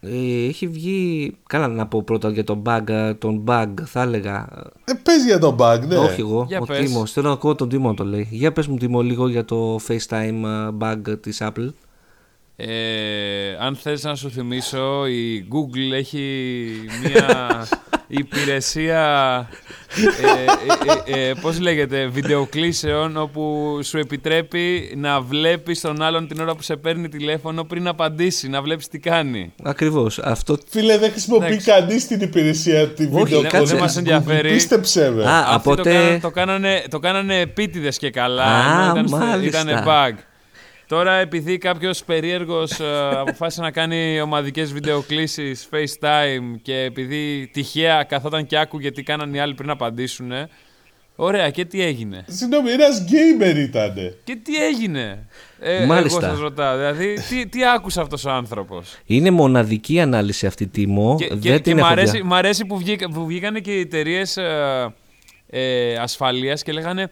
[0.00, 4.48] ε, έχει βγει, καλά να πω πρώτα για τον bug, τον bug θα έλεγα.
[4.84, 5.96] Ε, πες για τον bug, ναι.
[5.96, 6.78] Όχι εγώ, για ο πες.
[6.78, 8.28] Τίμος, θέλω να ακούω τον Τίμο το λέει.
[8.30, 11.68] Για πες μου Τίμο λίγο για το FaceTime bug της Apple.
[12.58, 12.66] Ε,
[13.60, 16.24] αν θες να σου θυμίσω, η Google έχει
[17.02, 17.66] μια
[18.06, 19.02] υπηρεσία,
[20.22, 26.40] ε, ε, ε, ε, πώς λέγεται, βιντεοκλήσεων όπου σου επιτρέπει να βλέπεις τον άλλον την
[26.40, 29.52] ώρα που σε παίρνει τηλέφωνο πριν απαντήσει, να βλέπεις τι κάνει.
[29.62, 30.18] Ακριβώς.
[30.18, 30.58] Αυτό...
[30.68, 33.64] Φίλε, δεν χρησιμοποιεί κανείς την υπηρεσία τη βιντεοκλήση.
[33.64, 34.52] Δεν μας ενδιαφέρει.
[34.52, 35.24] Πίστεψε με.
[35.24, 36.18] Α, οπότε...
[36.22, 40.12] το, κάνανε, το κάνανε επίτηδες και καλά, Α, ήταν, ήταν bug.
[40.88, 42.84] Τώρα επειδή κάποιος περίεργος ε,
[43.22, 49.40] αποφάσισε να κάνει ομαδικές βιντεοκλήσεις FaceTime και επειδή τυχαία καθόταν και άκουγε τι κάναν οι
[49.40, 50.32] άλλοι πριν απαντήσουν.
[51.18, 53.94] Ωραία, και τι έγινε; Συγγνώμη, ένας γκέιμερ ήταν.
[54.24, 55.26] Και τι έγινε;
[55.60, 56.26] Ε, Μάλιστα.
[56.26, 56.76] Εγώ σας ρωτάω.
[56.76, 61.16] Δηλαδή, τι, τι άκουσε αυτός ο άνθρωπος; Είναι μοναδική ανάλυση αυτή τιμό.
[61.18, 62.24] Και, Δεν και, την και έχω μ' αρέσει, δια...
[62.24, 64.94] μ αρέσει που, βγήκα, που βγήκαν και οι εταιρείες ε,
[65.50, 67.10] ε, ασφαλείας και λέγανε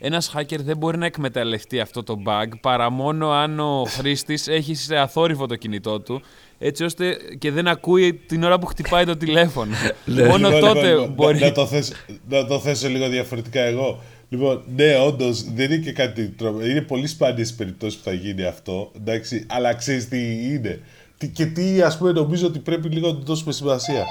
[0.00, 4.74] ένας hacker δεν μπορεί να εκμεταλλευτεί αυτό το bug παρά μόνο αν ο χρήστης έχει
[4.74, 6.22] σε αθόρυβο το κινητό του
[6.58, 9.74] έτσι ώστε και δεν ακούει την ώρα που χτυπάει το τηλέφωνο.
[10.04, 10.24] Ναι.
[10.24, 11.38] μόνο Λοιπόν, τότε λοιπόν, μπορεί...
[11.38, 11.92] Να, το θέσω,
[12.28, 14.02] να το θέσω λίγο διαφορετικά εγώ.
[14.28, 16.64] Λοιπόν, ναι, όντως δεν είναι και κάτι τρόπο.
[16.64, 18.90] Είναι πολύ σπάνιες περιπτώσεις που θα γίνει αυτό.
[18.96, 20.18] Εντάξει, αλλά ξέρεις τι
[20.54, 20.80] είναι.
[21.18, 24.04] Τι, και τι ας πούμε νομίζω ότι πρέπει λίγο να του δώσουμε σημασία.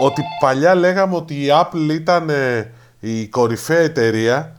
[0.00, 4.55] Ότι παλιά λέγαμε ότι η Apple ήταν ε, η κορυφαία εταιρεία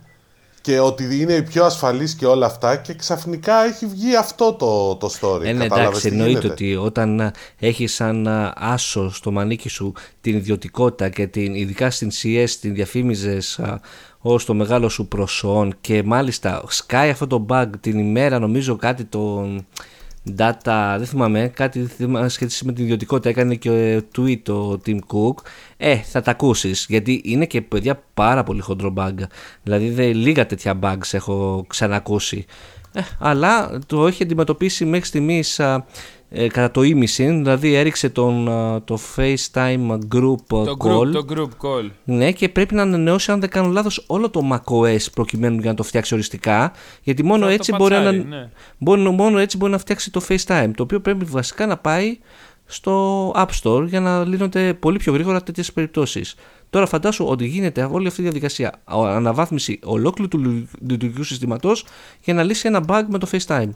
[0.67, 4.95] και ότι είναι η πιο ασφαλής και όλα αυτά και ξαφνικά έχει βγει αυτό το,
[4.95, 5.43] το story.
[5.43, 11.27] Ε, ναι, εντάξει, εννοείται ότι όταν έχεις σαν άσο στο μανίκι σου την ιδιωτικότητα και
[11.27, 13.59] την, ειδικά στην CS την διαφήμιζες
[14.19, 19.03] ως το μεγάλο σου προσόν και μάλιστα σκάει αυτό το bug την ημέρα νομίζω κάτι
[19.03, 19.49] το
[20.37, 21.87] data, δεν θυμάμαι, κάτι
[22.27, 25.33] σχετικά με την ιδιωτικότητα έκανε και tweet ο Tim Cook,
[25.77, 26.85] ε, θα τα ακούσεις.
[26.89, 29.15] Γιατί είναι και παιδιά πάρα πολύ χοντρό bug.
[29.63, 32.45] Δηλαδή, δε, λίγα τέτοια bugs έχω ξανακούσει.
[32.93, 35.59] Ε, αλλά το έχει αντιμετωπίσει μέχρι στιγμής
[36.29, 38.45] ε, κατά το ίμιση, δηλαδή έριξε τον,
[38.85, 40.89] το FaceTime group το call.
[40.89, 41.89] Group, το group call.
[42.03, 45.75] Ναι, και πρέπει να ανανεώσει, αν δεν κάνω λάθος, όλο το macOS προκειμένου για να
[45.75, 46.71] το φτιάξει οριστικά.
[47.03, 48.49] Γιατί μόνο, Θα έτσι, το μπορεί πατσάρει, να, ναι.
[48.77, 50.71] μπορεί, μόνο έτσι μπορεί να φτιάξει το FaceTime.
[50.75, 52.17] Το οποίο πρέπει βασικά να πάει
[52.65, 56.35] στο App Store για να λύνονται πολύ πιο γρήγορα τέτοιες περιπτώσεις.
[56.69, 61.85] Τώρα φαντάσου ότι γίνεται όλη αυτή η διαδικασία αναβάθμιση ολόκληρου του λειτουργικού συστήματος
[62.23, 63.69] για να λύσει ένα bug με το FaceTime.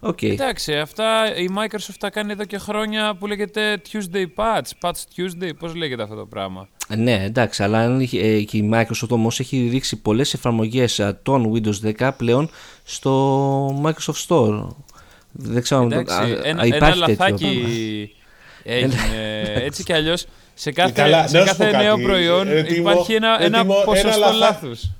[0.00, 0.30] Okay.
[0.30, 5.50] Εντάξει, αυτά η Microsoft τα κάνει εδώ και χρόνια που λέγεται Tuesday Patch, Patch Tuesday,
[5.58, 7.82] πώς λέγεται αυτό το πράγμα; Ναι, εντάξει, αλλά
[8.12, 12.50] ε, και η Microsoft όμως έχει ρίξει πολλές εφαρμογές ε, των Windows 10 πλέον
[12.84, 14.66] στο Microsoft Store.
[15.32, 18.12] Δεν ξέρω Εντάξει, αν ένα, υπάρχει ένα τέτοιο λαθάκι
[18.62, 18.94] έγινε
[19.54, 22.02] έτσι κι αλλιώς σε κάθε, Καλά, σε να σου πω κάθε νέο κάτι.
[22.02, 24.90] προϊόν Ρε, Τίμω, υπάρχει ένα, ρε, ένα Τίμω, ποσοστό ένα λαθά- λάθους.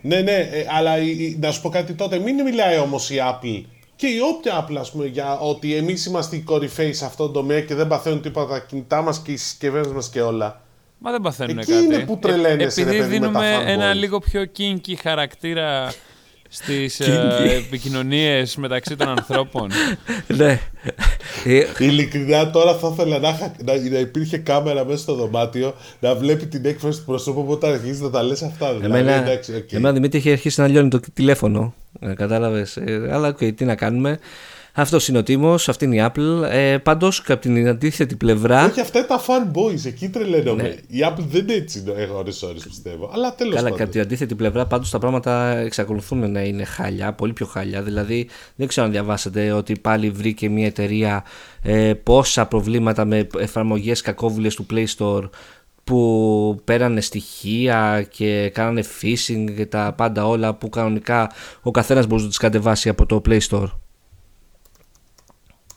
[0.00, 2.18] Ναι, ναι, ε, αλλά η- η- να σου πω κάτι τότε.
[2.18, 3.62] Μην μιλάει όμως η Apple
[3.96, 7.34] και η όποια Apple, ας πούμε, για ότι εμείς είμαστε οι κορυφαίοι σε αυτόν τον
[7.42, 10.60] τομέα και δεν παθαίνουν τίποτα τα κινητά μας και οι συσκευές μας και όλα.
[10.98, 11.84] Μα δεν παθαίνουν Εκεί κάτι.
[11.84, 13.66] είναι που τρελαίνεσαι, Επειδή ρε παιδί, με τα δίνουμε fanboys.
[13.66, 15.94] ένα λίγο πιο kinky χαρακτήρα
[16.54, 17.46] στις kinky.
[17.46, 19.70] ε, επικοινωνίες μεταξύ των ανθρώπων.
[20.36, 20.60] ναι.
[21.44, 26.14] Ε, Ειλικρινά τώρα θα ήθελα να, είχα- να, να υπήρχε κάμερα μέσα στο δωμάτιο να
[26.14, 28.66] βλέπει την έκφραση του προσώπου μου όταν αρχίζει να τα λες αυτά.
[28.68, 29.72] Δηλαδή, Εμένα, εντάξει, οκ.
[29.72, 31.74] εμένα Δημήτρη έχει αρχίσει να λιώνει το τηλέφωνο.
[32.00, 32.78] Ε, Κατάλαβες.
[33.10, 34.18] αλλά οκ, τι να κάνουμε.
[34.76, 36.42] Αυτός είναι ο Τίμος, αυτή είναι η Apple.
[36.50, 38.64] Ε, Πάντως, από την αντίθετη πλευρά.
[38.64, 40.78] Όχι, αυτά είναι τα fanboys, εκεί τρελαίνομαι.
[40.86, 43.10] Η Apple δεν είναι έτσι, έχω ώρες ώρες πιστεύω.
[43.14, 43.58] Αλλά τέλος Ναι.
[43.58, 43.78] Καλά, πάντων.
[43.78, 47.82] κατά την αντίθετη πλευρά, πάντως τα πράγματα εξακολουθούν να είναι χάλια, πολύ πιο χάλια.
[47.82, 51.24] Δηλαδή, δεν ξέρω αν διαβάσατε ότι πάλι βρήκε μια εταιρεία
[51.62, 55.28] ε, πόσα προβλήματα με εφαρμογές κακόβουλες του Play Store
[55.84, 61.30] που πέρανε στοιχεία και κάνανε phishing και τα πάντα όλα που κανονικά
[61.62, 63.66] ο καθένας μπορούσε να τις κατεβάσει από το Play Store.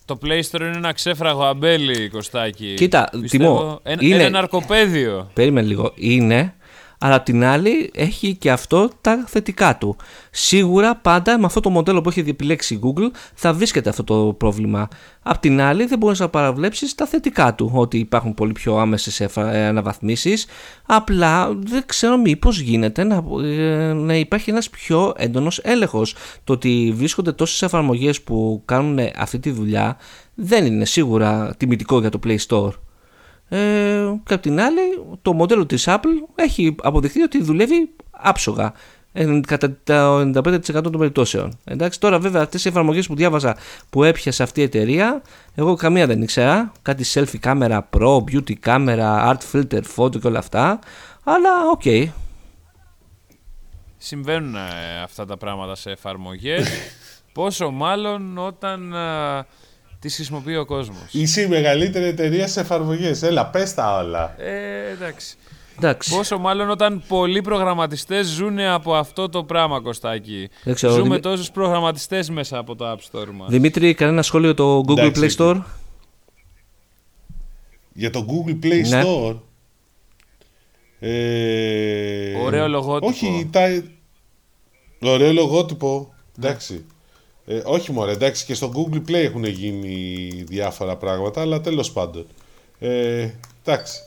[0.07, 2.73] Το Play Store είναι ένα ξέφραγο αμπέλι, Κωστάκη.
[2.73, 3.43] Κοίτα, Πιστεύω.
[3.43, 5.29] Τιμό, Ένα, είναι- ένα ναρκοπαίδιο.
[5.33, 5.91] Περίμενε λίγο.
[5.95, 6.53] Είναι,
[6.97, 9.95] αλλά απ' την άλλη έχει και αυτό τα θετικά του.
[10.31, 14.35] Σίγουρα πάντα με αυτό το μοντέλο που έχει επιλέξει η Google θα βρίσκεται αυτό το
[14.37, 14.87] πρόβλημα.
[15.21, 19.19] Απ' την άλλη δεν μπορείς να παραβλέψεις τα θετικά του, ότι υπάρχουν πολύ πιο άμεσες
[19.19, 20.45] εφα- ε, αναβαθμίσεις.
[20.85, 26.15] Απλά δεν ξέρω μήπως γίνεται να, ε, να υπάρχει ένας πιο έντονος έλεγχος.
[26.43, 29.97] Το ότι βρίσκονται τόσες εφαρμογές που κάνουν αυτή τη δουλειά
[30.33, 32.71] δεν είναι σίγουρα τιμητικό για το Play Store.
[33.49, 34.81] Ε, και απ' την άλλη,
[35.21, 38.73] το μοντέλο της Apple έχει αποδειχθεί ότι δουλεύει άψογα
[39.13, 41.57] ε, κατά το 95% των περιπτώσεων.
[41.63, 43.57] Εντάξει, τώρα βέβαια αυτές οι εφαρμογές που διάβαζα
[43.89, 45.21] που έπιασε αυτή η εταιρεία,
[45.55, 46.71] εγώ καμία δεν ήξερα.
[46.81, 50.79] Κάτι selfie κάμερα pro, beauty κάμερα, art filter, photo και όλα αυτά.
[51.23, 52.13] Αλλά οκ.
[53.97, 56.67] Συμβαίνουν ε, αυτά τα πράγματα σε εφαρμογές.
[57.33, 58.93] Πόσο μάλλον όταν
[59.97, 60.97] α, τις χρησιμοποιεί ο κόσμος.
[61.11, 63.21] Είσαι η μεγαλύτερη εταιρεία σε εφαρμογές.
[63.23, 64.35] Έλα, πες τα όλα.
[64.41, 65.35] Ε, εντάξει.
[65.77, 66.15] Εντάξει.
[66.15, 70.49] Πόσο μάλλον όταν πολλοί προγραμματιστές ζουν από αυτό το πράγμα, Κωστάκη.
[70.63, 73.49] Δεν ξέρω, Ζούμε Δημη- τόσους προγραμματιστές μέσα από το App Store μας.
[73.49, 75.61] Δημήτρη, κανένα σχόλιο το Google Εντάξει, Play Store;
[77.93, 79.01] Για το Google Play Ναι.
[79.05, 79.35] Store.
[80.99, 83.07] Ε, Ωραίο λογότυπο.
[83.07, 83.83] Όχι, τα...
[85.01, 86.13] ωραίο λογότυπο.
[86.37, 86.85] Εντάξει.
[87.49, 92.25] Ε, όχι μωρέ, εντάξει και στο Google Play έχουν γίνει διάφορα πράγματα, αλλά τέλος πάντων.
[92.79, 93.29] Ε,
[93.65, 93.99] εντάξει.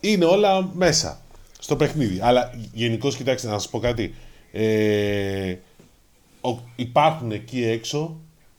[0.00, 1.20] Είναι όλα μέσα
[1.58, 2.18] στο παιχνίδι.
[2.22, 4.14] Αλλά γενικώ κοιτάξτε, να σας πω κάτι.
[4.52, 5.56] Ε,
[6.40, 8.16] ο- υπάρχουν εκεί έξω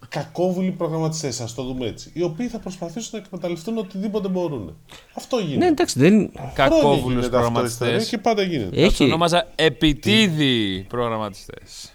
[0.09, 2.11] κακόβουλοι προγραμματιστές, ας το δούμε έτσι.
[2.13, 4.77] Οι οποίοι θα προσπαθήσουν να εκμεταλλευτούν οτιδήποτε μπορούν.
[5.13, 5.57] Αυτό γίνεται.
[5.57, 6.31] Ναι, εντάξει, δεν...
[6.33, 8.07] Χρόνια Κακόβουλους γίνεται αυτό η ιστορία προγραμματιστές.
[8.09, 8.81] Και πάντα γίνεται.
[8.81, 9.03] Θα τους Έχει...
[9.03, 11.93] ονόμαζα επιτίδη προγραμματιστές.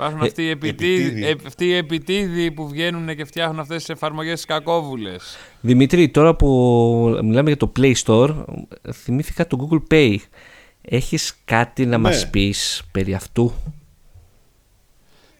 [0.00, 1.26] Υπάρχουν Ε, αυτοί, οι επιτίδη, επιτίδη.
[1.26, 5.36] ε, αυτοί οι επιτίδη που βγαίνουν και φτιάχνουν αυτές τις εφαρμογές κακόβουλες.
[5.60, 6.48] Δημήτρη, τώρα που
[7.22, 8.44] μιλάμε για το Play Store,
[8.92, 10.16] θυμήθηκα το Google Pay.
[10.82, 11.98] Έχεις κάτι να Ναι.
[11.98, 13.52] μας πεις περί αυτού;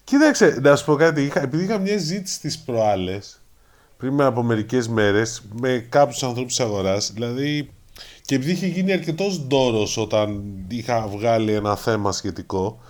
[0.04, 1.22] Κοίταξε, να σου πω κάτι.
[1.22, 3.40] Είχα, επειδή είχα μια ζήτηση στις προάλλες,
[3.96, 7.70] πριν από μερικές μέρες, με κάποιους ανθρώπους της αγοράς, δηλαδή,
[8.24, 12.80] και επειδή είχε γίνει αρκετός ντόρος όταν είχα βγάλει ένα θέμα σχετικό,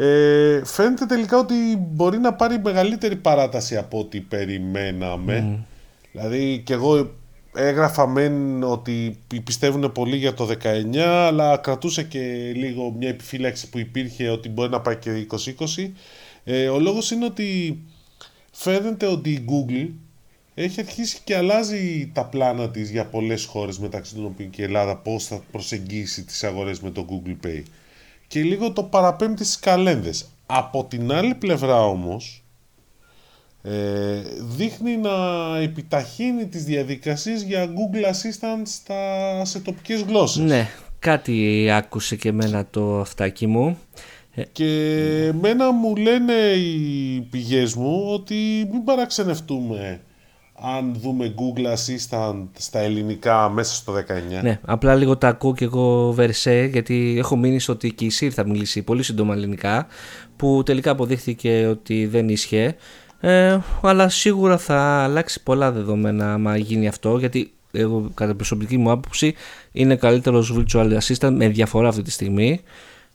[0.00, 5.64] ε, φαίνεται τελικά ότι μπορεί να πάρει μεγαλύτερη παράταση από ό,τι περιμέναμε.
[6.12, 7.10] Δηλαδή, και εγώ
[7.54, 13.78] έγραφα μεν ότι πιστεύουν πολύ για το 19, αλλά κρατούσα και λίγο μια επιφύλαξη που
[13.78, 15.90] υπήρχε ότι μπορεί να πάει και 2020.
[16.44, 17.78] Ε, ο λόγος είναι ότι
[18.50, 19.88] φαίνεται ότι η Google
[20.54, 24.64] έχει αρχίσει και αλλάζει τα πλάνα της για πολλές χώρες μεταξύ των οποίων και η
[24.64, 27.62] Ελλάδα πώς θα προσεγγίσει τις αγορές με το Google Pay
[28.28, 30.28] και λίγο το παραπέμπει στις καλένδες.
[30.46, 32.44] Από την άλλη πλευρά όμως
[33.62, 35.10] ε, δείχνει να
[35.58, 40.44] επιταχύνει τις διαδικασίες για Google Assistant στα, σε τοπικές γλώσσες.
[40.44, 43.78] Ναι, κάτι άκουσε και εμένα το αυτάκι μου.
[44.52, 44.70] Και
[45.26, 50.00] εμένα μου λένε οι πηγές μου ότι μην παραξενευτούμε
[50.62, 53.92] αν δούμε Google Assistant στα ελληνικά μέσα στο
[54.38, 54.42] 19.
[54.42, 58.10] Ναι, απλά λίγο τα ακούω και εγώ βερσέ, γιατί έχω μείνει στο ότι και η
[58.10, 59.86] ΣΥΡ θα μιλήσει πολύ σύντομα ελληνικά,
[60.36, 62.76] που τελικά αποδείχθηκε ότι δεν ίσχυε.
[63.20, 68.90] Ε, αλλά σίγουρα θα αλλάξει πολλά δεδομένα άμα γίνει αυτό, γιατί εγώ κατά προσωπική μου
[68.90, 69.34] άποψη
[69.72, 72.60] είναι καλύτερος virtual assistant με διαφορά αυτή τη στιγμή.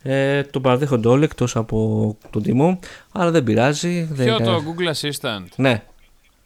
[0.05, 2.79] Ε, το παραδέχονται όλοι εκτός από τον τιμό,
[3.11, 4.07] αλλά δεν πειράζει.
[4.11, 5.83] Δεν Ποιο είναι- το Google Assistant; Ναι,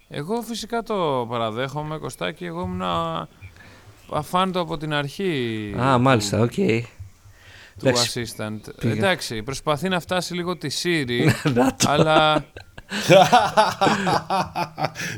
[0.10, 2.46] Εγώ φυσικά το παραδέχομαι, Κωστάκη.
[2.46, 2.82] Εγώ ήμουν
[4.12, 6.52] αφάντο από την αρχή α, μάλιστα, οκ.
[6.54, 6.84] του
[7.88, 8.26] Εντάξει.
[8.38, 8.60] Assistant.
[8.80, 8.94] Πήγα.
[8.94, 11.90] Εντάξει, προσπαθεί να φτάσει λίγο τη Siri, Να το.
[11.90, 12.46] αλλά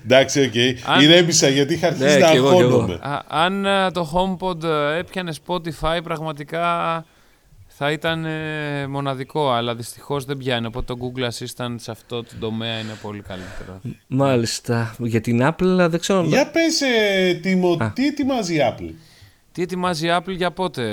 [0.03, 0.87] Εντάξει, οκ.
[0.89, 2.73] Αν- Ηρέμησα γιατί είχα αρχίσει Ναι, να κι εγώ, κι εγώ.
[2.75, 2.99] αγχώνομαι.
[3.01, 7.05] α, αν ε, το HomePod ε, έπιανε Spotify, πραγματικά
[7.81, 10.65] θα ήταν ε, μοναδικό, αλλά δυστυχώς δεν πιάνει.
[10.65, 13.81] Οπότε το Google Assistant σε αυτό το τομέα είναι πολύ καλύτερο.
[14.07, 14.95] Μάλιστα.
[14.99, 16.23] Για την Apple δεν ξέρω.
[16.23, 17.91] Για πες, ε, Τίμο, Α.
[17.95, 18.89] τι ετοιμάζει η Apple;
[19.51, 20.83] Τι ετοιμάζει η Apple για πότε,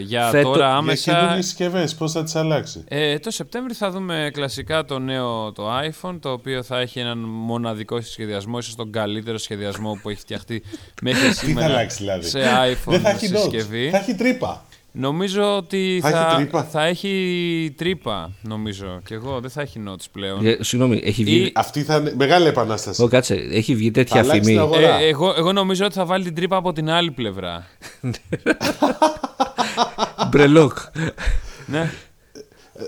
[0.00, 3.90] για Φέτο- τώρα Για άμεσα; καινούργιες συσκευές, πώς θα τις αλλάξει; Ε, το Σεπτέμβρη θα
[3.90, 8.90] δούμε κλασικά το νέο το iPhone, το οποίο θα έχει έναν μοναδικό σχεδιασμό, ίσως τον
[8.92, 10.62] καλύτερο σχεδιασμό που έχει φτιαχτεί
[11.02, 12.38] μέχρι Τι θα σήμερα αλλάξει δηλαδή; σε
[12.72, 13.86] iPhone Δεν θα έχει συσκευή.
[13.88, 14.64] notes, θα έχει τρύπα.
[14.98, 16.64] Νομίζω ότι Θα θα, έχει τρύπα.
[16.64, 19.00] θα έχει τρύπα, νομίζω.
[19.04, 20.46] Και εγώ δεν θα έχει notes πλέον.
[20.46, 21.36] Ε, Συγγνώμη, έχει βγει.
[21.36, 23.02] Ή- Αυτή θα είναι μεγάλη επανάσταση.
[23.02, 24.52] Ω, κάτσε, έχει βγει Θα τέτοια αλλάξει φήμη.
[24.52, 24.98] την αγορά.
[24.98, 27.66] Ε, εγώ, εγώ νομίζω ότι θα βάλει την τρύπα από την άλλη πλευρά.
[30.30, 30.78] Μπρελόκ.
[31.66, 31.90] ναι.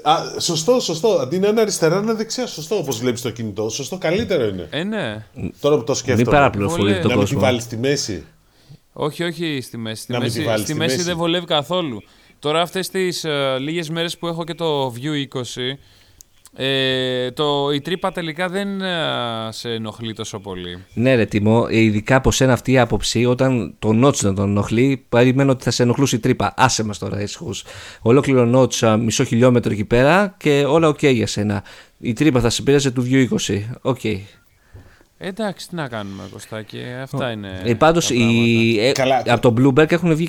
[0.02, 1.08] Α, σωστό, σωστό.
[1.08, 2.46] Αντί να είναι αριστερά, να είναι δεξιά.
[2.46, 3.68] Σωστό, όπως βλέπεις το κινητό.
[3.68, 4.66] Σωστό, καλύτερο είναι.
[4.70, 5.24] Ε, ναι.
[5.60, 6.36] Τώρα που το Μην σκέφτομαι.
[6.36, 7.48] παραπληροφορείτε Πολύ- τον να μην τη κόσμο.
[7.48, 8.24] βάλεις στη μέση.
[9.00, 10.02] Όχι, όχι στη μέση.
[10.02, 11.08] Στη Να μην μέση, τη βάλεις στη στη μέση, μέση.
[11.08, 12.02] δεν βολεύει καθόλου.
[12.38, 15.42] Τώρα αυτές τις ε, λίγες μέρες που έχω και το View 20,
[16.56, 18.96] ε, το, η τρύπα τελικά δεν ε,
[19.48, 20.84] σε ενοχλεί τόσο πολύ.
[20.94, 25.04] Ναι, ρε Τίμο, ειδικά από σένα αυτή η άποψη, όταν το notch να τον ενοχλεί,
[25.08, 26.54] περιμένω ότι θα σε ενοχλούσε η τρύπα.
[26.56, 27.50] Άσε μας τώρα, ήσυχους.
[28.02, 31.64] Ολόκληρο notch α, μισό χιλιόμετρο εκεί πέρα και όλα οκ για σένα.
[31.98, 33.60] Η τρύπα θα σε πείραζε του View 20.
[33.80, 34.00] Οκ.
[35.20, 36.78] Εντάξει, τι να κάνουμε, Κωστάκη.
[37.02, 37.60] Αυτά είναι.
[37.64, 38.12] Ε, Πάντως, τα
[38.92, 39.32] πράγματα.
[39.32, 40.26] από το Bloomberg έχουν βγει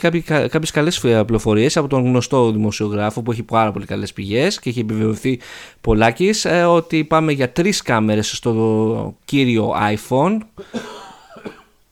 [0.50, 4.80] κάποιες καλές πληροφορίες από τον γνωστό δημοσιογράφο που έχει πάρα πολύ καλές πηγές και έχει
[4.80, 5.40] επιβεβαιωθεί
[5.82, 10.38] πολλάκις ε, ότι πάμε για τρεις κάμερες στο κύριο iPhone.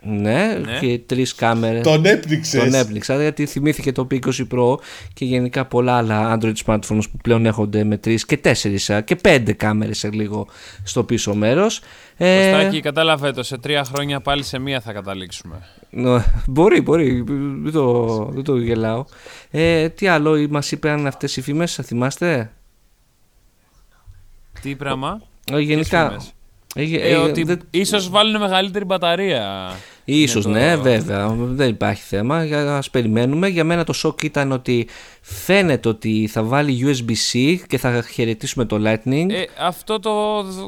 [0.09, 0.79] Ναι, ναι.
[0.79, 1.83] και τρεις κάμερες.
[1.83, 2.63] Τον έπνιξες.
[2.63, 4.75] Τον έπνιξα γιατί θυμήθηκε το P20 Pro
[5.13, 9.53] και γενικά πολλά άλλα Android smartphones που πλέον έχονται με τρεις και τέσσερις και πέντε
[9.53, 10.47] κάμερες σε λίγο
[10.83, 11.81] στο πίσω μέρος.
[12.17, 12.51] Ε...
[12.51, 13.43] Κωστάκι, κατάλαβε το.
[13.43, 15.55] Σε τρία χρόνια πάλι σε μία θα καταλήξουμε.
[16.47, 17.23] Μπορεί, μπορεί.
[17.61, 19.05] Δεν το, δεν το γελάω.
[19.51, 22.51] Ε, τι άλλο μας είπαν αυτές οι φήμες, θα θυμάστε;
[24.61, 26.17] Τι πράγμα; Ε, γενικά.
[26.75, 27.59] Ε, ε, ότι δεν...
[27.71, 29.71] ίσως βάλουν μεγαλύτερη μπαταρία.
[30.09, 30.49] Ίσως το...
[30.49, 31.29] ναι βέβαια.
[31.37, 32.45] Δεν υπάρχει θέμα.
[32.45, 33.47] Για ας περιμένουμε.
[33.47, 34.87] Για μένα το σοκ ήταν ότι
[35.21, 39.29] φαίνεται ότι θα βάλει USB-C και θα χαιρετήσουμε το Lightning.
[39.29, 40.11] Ε, αυτό το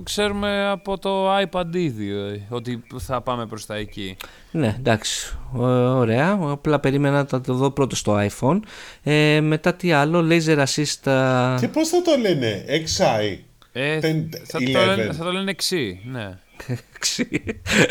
[0.03, 2.11] ξέρουμε από το iPad ήδη
[2.49, 4.17] ότι θα πάμε προς τα εκεί.
[4.51, 5.37] Ναι εντάξει.
[5.53, 6.39] Ωραία.
[6.41, 8.59] Απλά περίμενα να το δω πρώτο στο iPhone.
[9.03, 13.37] Ε, μετά τι άλλο Laser Assist και πώς θα το λένε; XI
[13.71, 13.99] ε,
[14.43, 16.37] θα, το λένε, θα το λένε ξύ, ναι.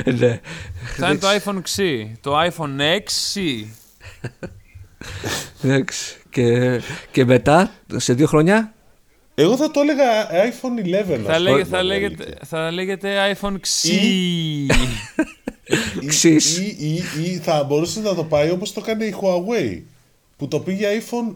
[0.04, 0.40] Ναι.
[0.96, 3.04] Θα είναι το iPhone ξύ, το iPhone X
[5.62, 6.16] Εντάξει.
[6.31, 8.74] και, και μετά, σε δύο χρόνια;
[9.35, 10.85] Εγώ θα το έλεγα iPhone
[11.16, 11.20] 11.
[11.26, 14.66] Θα, λέγε, θα, λέγεται, θα λέγεται iPhone ξύ.
[16.07, 16.59] Ξύς.
[16.59, 19.83] Ή, ή, ή, θα μπορούσε να το πάει όπως το κάνει η Huawei
[20.37, 21.35] που το πήγε iPhone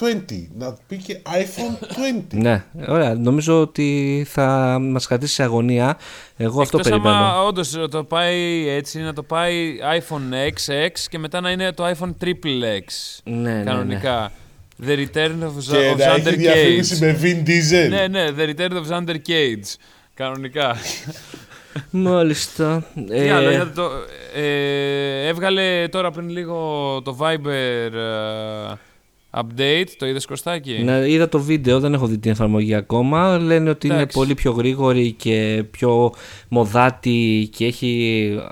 [0.00, 2.22] P20, να πήγε iPhone 20.
[2.30, 3.14] ναι, ωραία.
[3.14, 5.98] Νομίζω ότι θα μας κρατήσει σε αγωνία.
[6.36, 7.16] Εγώ αυτό περιμένω.
[7.16, 11.72] Άμα όντως το πάει έτσι, να το πάει iPhone X, X και μετά να είναι
[11.72, 13.20] το iPhone Triple X.
[13.24, 14.18] Ναι, κανονικά.
[14.20, 14.30] Ναι, ναι.
[14.86, 17.88] The Return of, και of να Xander έχει διαφήμιση με Vin Diesel.
[17.88, 19.74] Ναι, ναι, The Return of Xander Cage.
[20.14, 20.76] Κανονικά.
[21.90, 22.86] Μάλιστα.
[22.94, 23.32] Τι ε...
[23.32, 23.90] άλλο, το,
[24.34, 26.56] ε, έβγαλε τώρα πριν λίγο
[27.04, 28.76] το Viber ε,
[29.34, 30.82] update, το είδες Κωστάκι.
[30.82, 33.38] Ναι, είδα το βίντεο, δεν έχω δει την εφαρμογή ακόμα.
[33.38, 36.12] Λένε ότι είναι πολύ πιο γρήγορη και πιο
[36.48, 37.88] μοδάτη και έχει.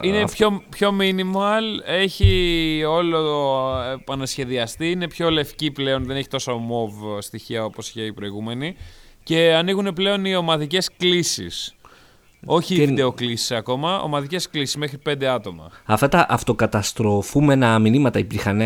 [0.03, 7.23] Είναι πιο, πιο minimal, έχει όλο επανασχεδιαστεί, είναι πιο λευκή πλέον, δεν έχει τόσο mauve
[7.23, 8.75] στοιχεία όπως είχε η προηγούμενη.
[9.23, 11.75] Και ανοίγουν πλέον οι ομαδικές κλήσεις.
[12.45, 12.85] Όχι και...
[12.85, 15.71] βιντεοκλήσει ακόμα, ομαδικές κλήσεις μέχρι πέντε άτομα.
[15.85, 18.61] Αυτά τα αυτοκαταστροφούμενα μηνύματα υπήρχαν,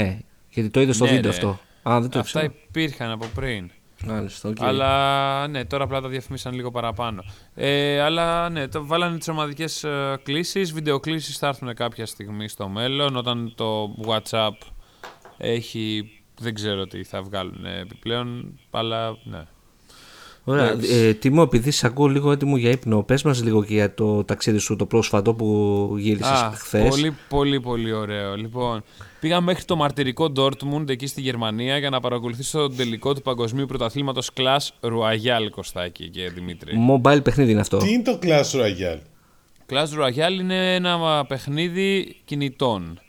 [0.48, 1.36] Γιατί το είδες στο ναι, βίντεο ναι.
[1.36, 1.58] αυτό.
[1.88, 2.54] Α, δεν το Αυτά ξέρω.
[2.68, 3.70] υπήρχαν από πριν.
[4.06, 4.54] Μάλιστα, okay.
[4.60, 7.24] Αλλά ναι, τώρα απλά τα διαφημίσαν λίγο παραπάνω.
[7.54, 10.72] Ε, αλλά ναι, το βάλανε τις ομαδικές ε, κλήσεις.
[10.72, 13.16] Βιντεοκλήσεις θα έρθουν κάποια στιγμή στο μέλλον.
[13.16, 14.56] Όταν το WhatsApp
[15.36, 16.10] έχει.
[16.40, 18.58] Δεν ξέρω τι θα βγάλουν επιπλέον.
[18.70, 19.42] Αλλά ναι.
[20.44, 20.76] Ωραία.
[20.90, 24.24] Ε, Τίμω, επειδή σε ακούω λίγο έτοιμο για ύπνο, πες μας λίγο και για το
[24.24, 26.88] ταξίδι σου το πρόσφατο που γύρισες χθες.
[26.88, 28.36] Πολύ, πολύ, πολύ ωραίο.
[28.36, 28.82] Λοιπόν,
[29.20, 33.66] πήγα μέχρι το μαρτυρικό Dortmund εκεί στη Γερμανία για να παρακολουθήσω τον τελικό του παγκοσμίου
[33.66, 36.72] πρωταθλήματος Clash Royale, Κωστάκη και Δημήτρη.
[36.90, 37.76] Mobile παιχνίδι είναι αυτό.
[37.76, 39.00] Τι είναι το Clash Royale?
[39.68, 43.00] Clash Royale είναι ένα παιχνίδι κινητών.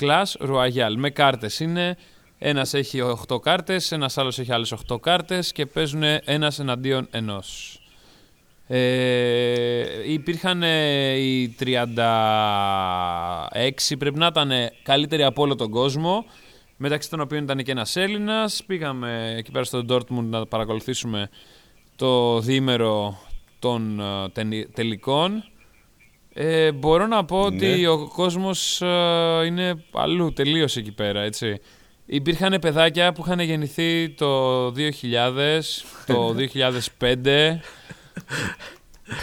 [0.00, 1.96] Clash Royale με κάρτες είναι
[2.38, 7.80] ένας έχει 8 κάρτες, ένας άλλος έχει άλλες 8 κάρτες και παίζουν ένας εναντίον ενός.
[8.66, 14.50] Ε, υπήρχαν ε, οι 36, πρέπει να ήταν
[14.82, 16.24] καλύτεροι από όλο τον κόσμο,
[16.76, 18.62] μεταξύ των οποίων ήταν και ένας Έλληνας.
[18.66, 21.28] Πήγαμε εκεί πέρα στο Dortmund να παρακολουθήσουμε
[21.96, 23.18] το διήμερο
[23.58, 25.44] των ε, τελικών.
[26.32, 27.88] Ε, μπορώ να πω ότι Ναι.
[27.88, 31.60] ο κόσμος ε, είναι αλλού, τελείως εκεί πέρα, έτσι.
[32.10, 34.72] Υπήρχαν παιδάκια που είχαν γεννηθεί το 2000,
[36.06, 36.34] το
[36.98, 37.58] 2005.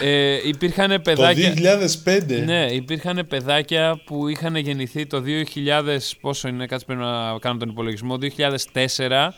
[0.01, 1.53] Ε, υπήρχαν παιδάκια...
[1.53, 1.61] Το
[2.05, 2.43] 2005.
[2.45, 5.23] Ναι, υπήρχαν παιδάκια που είχαν γεννηθεί το
[5.55, 9.29] 2000, πόσο είναι, κάτσε πρέπει να κάνω τον υπολογισμό, 2004.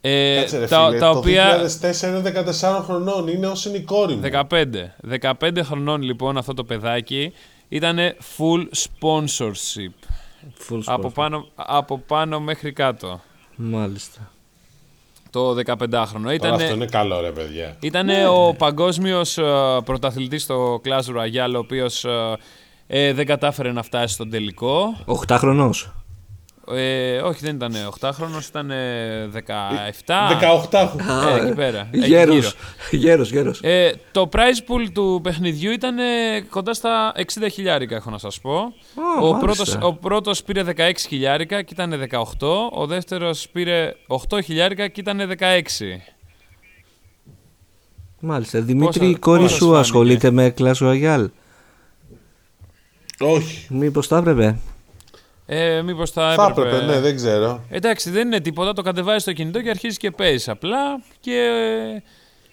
[0.00, 1.62] Ε, Κάτσε ρε τα, φίλε, τα το οποία...
[1.62, 4.22] 2004 είναι 14 χρονών, είναι όσο είναι η κόρη μου.
[4.50, 5.30] 15.
[5.40, 7.32] 15 χρονών λοιπόν αυτό το παιδάκι
[7.68, 7.98] ήταν
[8.36, 10.09] full sponsorship.
[10.68, 11.14] Full Από sport.
[11.14, 13.20] πάνω, από πάνω μέχρι κάτω.
[13.56, 14.30] Μάλιστα.
[15.30, 15.86] Το 15χρονο.
[16.20, 17.76] Τώρα Ήταν, αυτό είναι καλό ρε παιδιά.
[17.80, 19.44] ήτανε ο παγκόσμιος ε,
[19.84, 22.36] πρωταθλητής στο Clash Royale, ο οποίος ε,
[22.86, 24.96] ε, δεν κατάφερε να φτάσει στον τελικό.
[25.28, 25.92] 8 χρονός.
[26.74, 28.70] Ε, όχι, δεν ήταν 8χρονος, ήταν
[29.32, 30.28] 17.
[30.70, 30.94] 18
[31.38, 31.88] Ε, εκεί πέρα.
[31.90, 32.34] εκεί Γέρος.
[32.34, 32.50] γύρω.
[32.90, 33.60] Γέρος, γέρος.
[33.62, 34.38] Ε, το prize
[34.70, 36.02] pool του παιχνιδιού ήταν ε,
[36.50, 38.52] κοντά στα 60 χιλιάρικα, έχω να σας πω.
[38.52, 38.62] Ω,
[39.26, 39.38] ο, μάλιστα.
[39.38, 42.46] πρώτος, ο πρώτος πήρε 16 χιλιάρικα και ήταν 18.
[42.72, 43.94] Ο δεύτερος πήρε
[44.28, 46.00] 8 χιλιάρικα και ήταν 16.
[48.20, 48.60] Μάλιστα.
[48.60, 51.26] Δημήτρη, η Πόσα- κόρη πόσα σου φάνηκε; ασχολείται με Clash Royale.
[53.18, 53.66] Όχι.
[53.74, 54.58] Μήπως θα έπρεπε;
[55.52, 56.68] Ε, μήπως θα Θα έπρεπε...
[56.68, 57.64] έπρεπε, ναι, δεν ξέρω.
[57.70, 58.72] Εντάξει, δεν είναι τίποτα.
[58.72, 61.02] Το κατεβάζει στο κινητό και αρχίζει και παίζει απλά.
[61.20, 61.32] Και
[61.96, 62.02] ε,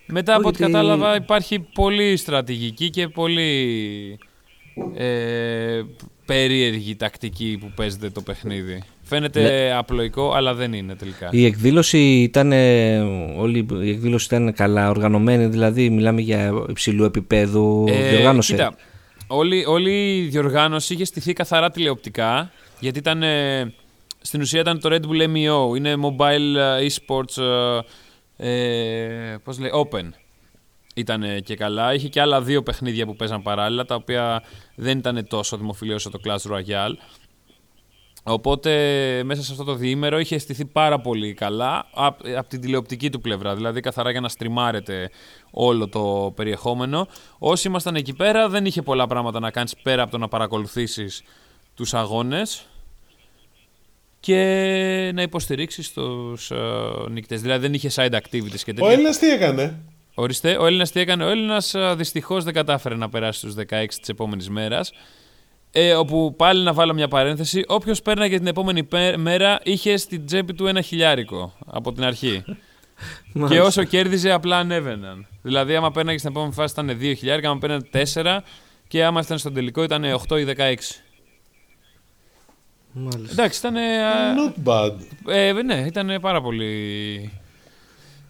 [0.08, 4.20] μετά από ό,τι γιατί- κατάλαβα υπάρχει πολύ στρατηγική και πολύ
[4.96, 5.82] ε,
[6.26, 8.84] περίεργη τακτική που παίζεται το παιχνίδι.
[9.02, 9.78] Φαίνεται ναι.
[9.78, 11.30] απλοϊκό, αλλά δεν είναι τελικά.
[11.32, 12.52] Η εκδήλωση ήταν,
[13.38, 18.52] όλη η εκδήλωση ήταν καλά οργανωμένη, δηλαδή μιλάμε για υψηλού επίπεδου ε, διοργάνωση.
[18.52, 18.76] Κοίτα,
[19.28, 23.74] όλη, όλη η διοργάνωση είχε στηθεί καθαρά τηλεοπτικά, γιατί ήταν, ε,
[24.22, 27.44] στην ουσία ήταν το Red Bull MEO, είναι Mobile ε, Esports
[28.38, 30.10] ε, πώς λέει, Open.
[30.96, 31.94] Ήταν και καλά.
[31.94, 34.44] Είχε και άλλα δύο παιχνίδια που παίζαν παράλληλα, τα οποία
[34.76, 36.94] δεν ήταν τόσο δημοφιλή όσο το Clash Royale.
[38.24, 38.72] Οπότε
[39.26, 41.86] μέσα σε αυτό το διήμερο είχε στηθεί πάρα πολύ καλά
[42.38, 45.10] από την τηλεοπτική του πλευρά, δηλαδή καθαρά για να στριμάρετε
[45.52, 47.08] όλο το περιεχόμενο.
[47.38, 51.24] Όσοι ήμασταν εκεί πέρα δεν είχε πολλά πράγματα να κάνεις πέρα από το να παρακολουθήσεις
[51.78, 52.66] τους αγώνες
[54.20, 57.42] και να υποστηρίξεις τους uh, νικητές.
[57.42, 58.88] Δηλαδή δεν είχε side activities και τέτοια.
[58.88, 59.80] Ο Έλληνας τι έκανε;
[60.14, 63.86] Ορίστε, ο Έλληνας τι έκανε; Ο Έλληνας uh, δυστυχώς δεν κατάφερε να περάσει στους 16
[64.00, 64.92] της επόμενης μέρας.
[65.72, 70.54] Ε, όπου πάλι να βάλω μια παρένθεση, όποιος πέρναγε την επόμενη μέρα είχε στην τσέπη
[70.54, 72.44] του ένα χιλιάρικο από την αρχή.
[73.50, 75.28] και όσο κέρδιζε, απλά ανέβαιναν.
[75.42, 78.40] Δηλαδή, άμα πέρναγε στην επόμενη φάση ήταν 2 χιλιάρικα, άμα πέρναγε 4
[78.88, 80.76] και άμα ήταν στον τελικό ήταν 8 ή 16.
[82.98, 83.32] Μάλιστα.
[83.32, 83.76] Εντάξει, ήταν.
[84.38, 84.94] Not bad.
[85.28, 87.32] Ε, ναι, ήταν πάρα πολύ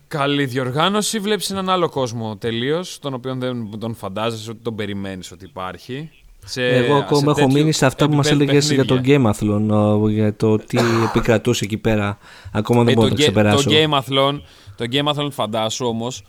[0.08, 1.20] καλή διοργάνωση.
[1.20, 6.10] Βλέπεις έναν άλλο κόσμο τελείως, τον οποίο δεν τον φαντάζεσαι ότι τον περιμένεις ότι υπάρχει.
[6.46, 10.58] Σε, Εγώ ακόμα έχω μείνει σε αυτά που μας έλεγες για το Gameathlon, για το
[10.58, 12.18] τι επικρατούσε εκεί πέρα.
[12.52, 13.70] Ακόμα δεν ε, μπορώ να το ξεπεράσω.
[13.70, 14.40] Το Gameathlon,
[14.76, 16.24] το Gameathlon φαντάσου όμως,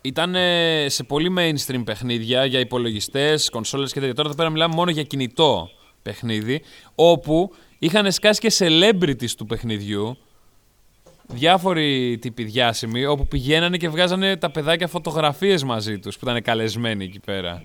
[0.00, 0.34] ήταν
[0.86, 4.14] σε πολύ mainstream παιχνίδια για υπολογιστές, κονσόλες και τέτοια.
[4.14, 5.70] Τώρα εδώ πέρα μιλάμε μόνο για κινητό
[6.02, 6.60] παιχνίδι,
[6.94, 7.50] όπου
[7.80, 10.16] είχαν σκάσει και celebrities του παιχνιδιού,
[11.26, 17.04] διάφοροι τύποι διάσημοι, όπου πηγαίνανε και βγάζανε τα παιδάκια φωτογραφίες μαζί τους που ήταν καλεσμένοι
[17.04, 17.62] εκεί πέρα.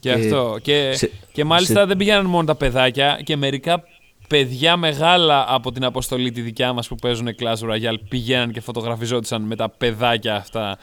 [0.00, 0.58] Και, αυτό.
[0.62, 0.98] Και,
[1.32, 3.82] και μάλιστα δεν πήγαιναν μόνο τα παιδάκια και μερικά
[4.28, 9.42] παιδιά μεγάλα από την αποστολή τη δικιά μας που παίζουν Clash Royale πηγαίναν και φωτογραφιζόντουσαν
[9.42, 10.78] με τα παιδάκια αυτά,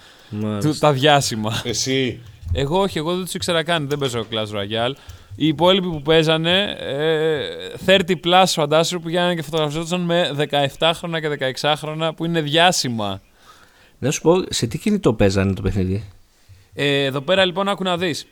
[0.61, 1.61] του, τα διάσημα.
[1.63, 2.21] Εσύ.
[2.53, 4.93] Εγώ όχι, εγώ δεν τους ήξερα καν, δεν παίζω Clash Royale.
[5.35, 7.47] Οι υπόλοιποι που παίζανε, ε,
[7.85, 13.21] 30 plus φαντάσου, που πηγαίναν και φωτογραφιζόντουσαν με 17χρονα και 16χρονα που είναι διάσημα.
[13.99, 16.03] Να σου πω, σε τι κινητό παίζανε το παιχνίδι;
[16.73, 18.27] Ε, εδώ πέρα λοιπόν άκου να δεις.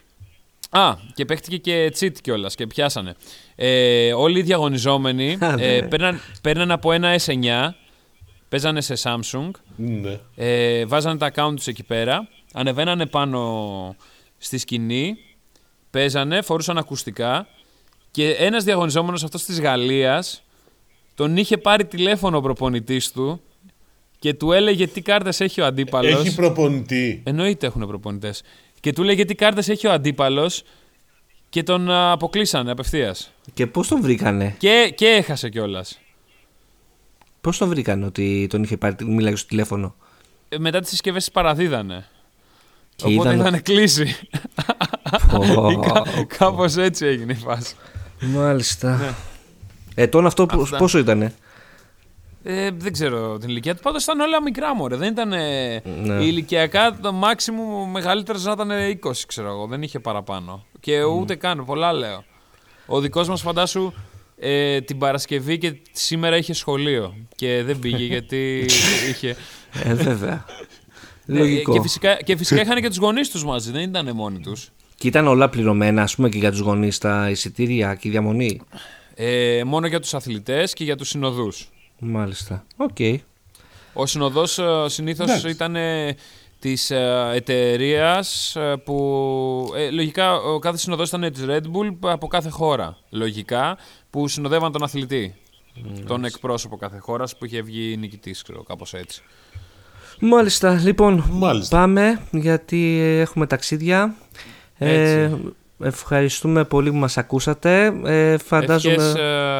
[0.69, 3.15] Α, και παίχτηκε και cheat κιόλας και πιάσανε.
[3.55, 7.69] Ε, όλοι οι διαγωνιζόμενοι ε, παίρναν, παίρναν από ένα S9,
[8.49, 10.19] παίζανε σε Samsung, ναι.
[10.35, 13.95] ε, βάζανε τα account τους εκεί πέρα, ανεβαίνανε πάνω
[14.37, 15.17] στη σκηνή,
[15.93, 17.47] παίζανε, φορούσαν ακουστικά
[18.11, 20.43] και ένας διαγωνιζόμενος αυτός της Γαλλίας
[21.15, 23.41] τον είχε πάρει τηλέφωνο ο προπονητής του
[24.19, 26.25] και του έλεγε τι κάρτες έχει ο αντίπαλος.
[26.25, 27.21] Έχει προπονητή.
[27.25, 28.41] Εννοείται έχουν προπονητές.
[28.79, 30.63] Και του λέγε τι κάρτες έχει ο αντίπαλος
[31.49, 33.31] και τον αποκλείσανε απευθείας.
[33.53, 35.99] Και πώς τον βρήκανε; Και, και έχασε κιόλας.
[37.41, 39.95] Πώς τον βρήκανε ότι τον είχε πάρει, μίλαγε στο τηλέφωνο;
[40.49, 42.05] Ε, μετά τις συσκευές τις παραδίδανε.
[42.95, 43.61] Και Οπότε είδαν...
[43.61, 44.15] κλείσει.
[46.37, 47.75] Κάπως έτσι έγινε η φάση.
[48.19, 48.97] Μάλιστα.
[48.97, 49.13] Ναι.
[49.95, 50.45] Ε, τώρα αυτό
[50.77, 51.33] πόσο ήτανε;
[52.43, 53.81] Ε, δεν ξέρω την ηλικία του.
[53.81, 54.87] Πάντως ήταν όλα μικρά μου.
[54.87, 55.29] Δεν ήταν.
[55.29, 56.23] Ναι.
[56.23, 58.69] ηλικιακά το maximum μεγαλύτερος να ήταν
[59.03, 59.67] 20, ξέρω εγώ.
[59.67, 60.65] Δεν είχε παραπάνω.
[60.79, 61.65] Και ούτε καν.
[61.65, 62.23] Πολλά λέω.
[62.85, 63.93] Ο δικός μας φαντάσου
[64.37, 67.15] ε, την Παρασκευή και σήμερα είχε σχολείο.
[67.35, 68.65] Και δεν πήγε γιατί
[69.09, 69.35] είχε.
[69.83, 70.45] Ε, βέβαια.
[71.27, 71.73] Ε, Λογικό.
[71.73, 74.71] και, φυσικά, και φυσικά είχαν και τους γονείς τους μαζί, δεν ήταν μόνοι τους.
[75.03, 78.61] Και ήταν όλα πληρωμένα, ας πούμε, και για τους γονείς τα εισιτήρια και η διαμονή.
[79.15, 81.69] Ε, μόνο για τους αθλητές και για τους συνοδούς.
[81.99, 82.65] Μάλιστα.
[82.77, 82.89] Ok.
[82.97, 83.15] Okay.
[83.93, 85.75] Ο συνοδός ε, συνήθως ήταν
[86.59, 92.49] της ε, εταιρείας ε, που λογικά ο κάθε συνοδός ήταν της Red Bull από κάθε
[92.49, 93.77] χώρα λογικά
[94.09, 95.35] που συνοδεύαν τον αθλητή
[96.07, 99.21] τον εκπρόσωπο κάθε χώρας που είχε βγει νικητής ξέρω κάπως έτσι
[100.19, 101.23] Μάλιστα λοιπόν
[101.69, 104.15] πάμε γιατί έχουμε ταξίδια
[104.85, 105.31] ε,
[105.83, 108.95] ευχαριστούμε πολύ που μας ακούσατε ε, φαντάζομαι...
[108.95, 109.15] Ευχές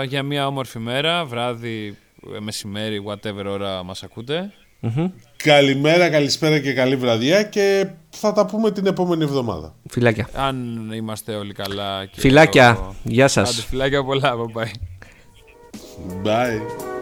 [0.08, 1.98] για μια όμορφη μέρα βράδυ
[2.40, 4.52] μεσημέρι, whatever ώρα μας ακούτε.
[5.38, 9.76] Καλημέρα, καλησπέρα και καλή βραδιά και θα τα πούμε την επόμενη εβδομάδα.
[9.90, 10.28] Φιλάκια.
[10.36, 12.06] Αν είμαστε όλοι καλά.
[12.06, 12.94] Και φιλάκια.
[13.04, 13.50] Γεια σας.
[13.50, 14.34] Άντε, φιλάκια πολλά.
[14.54, 14.72] Bye.
[16.24, 17.02] Bye.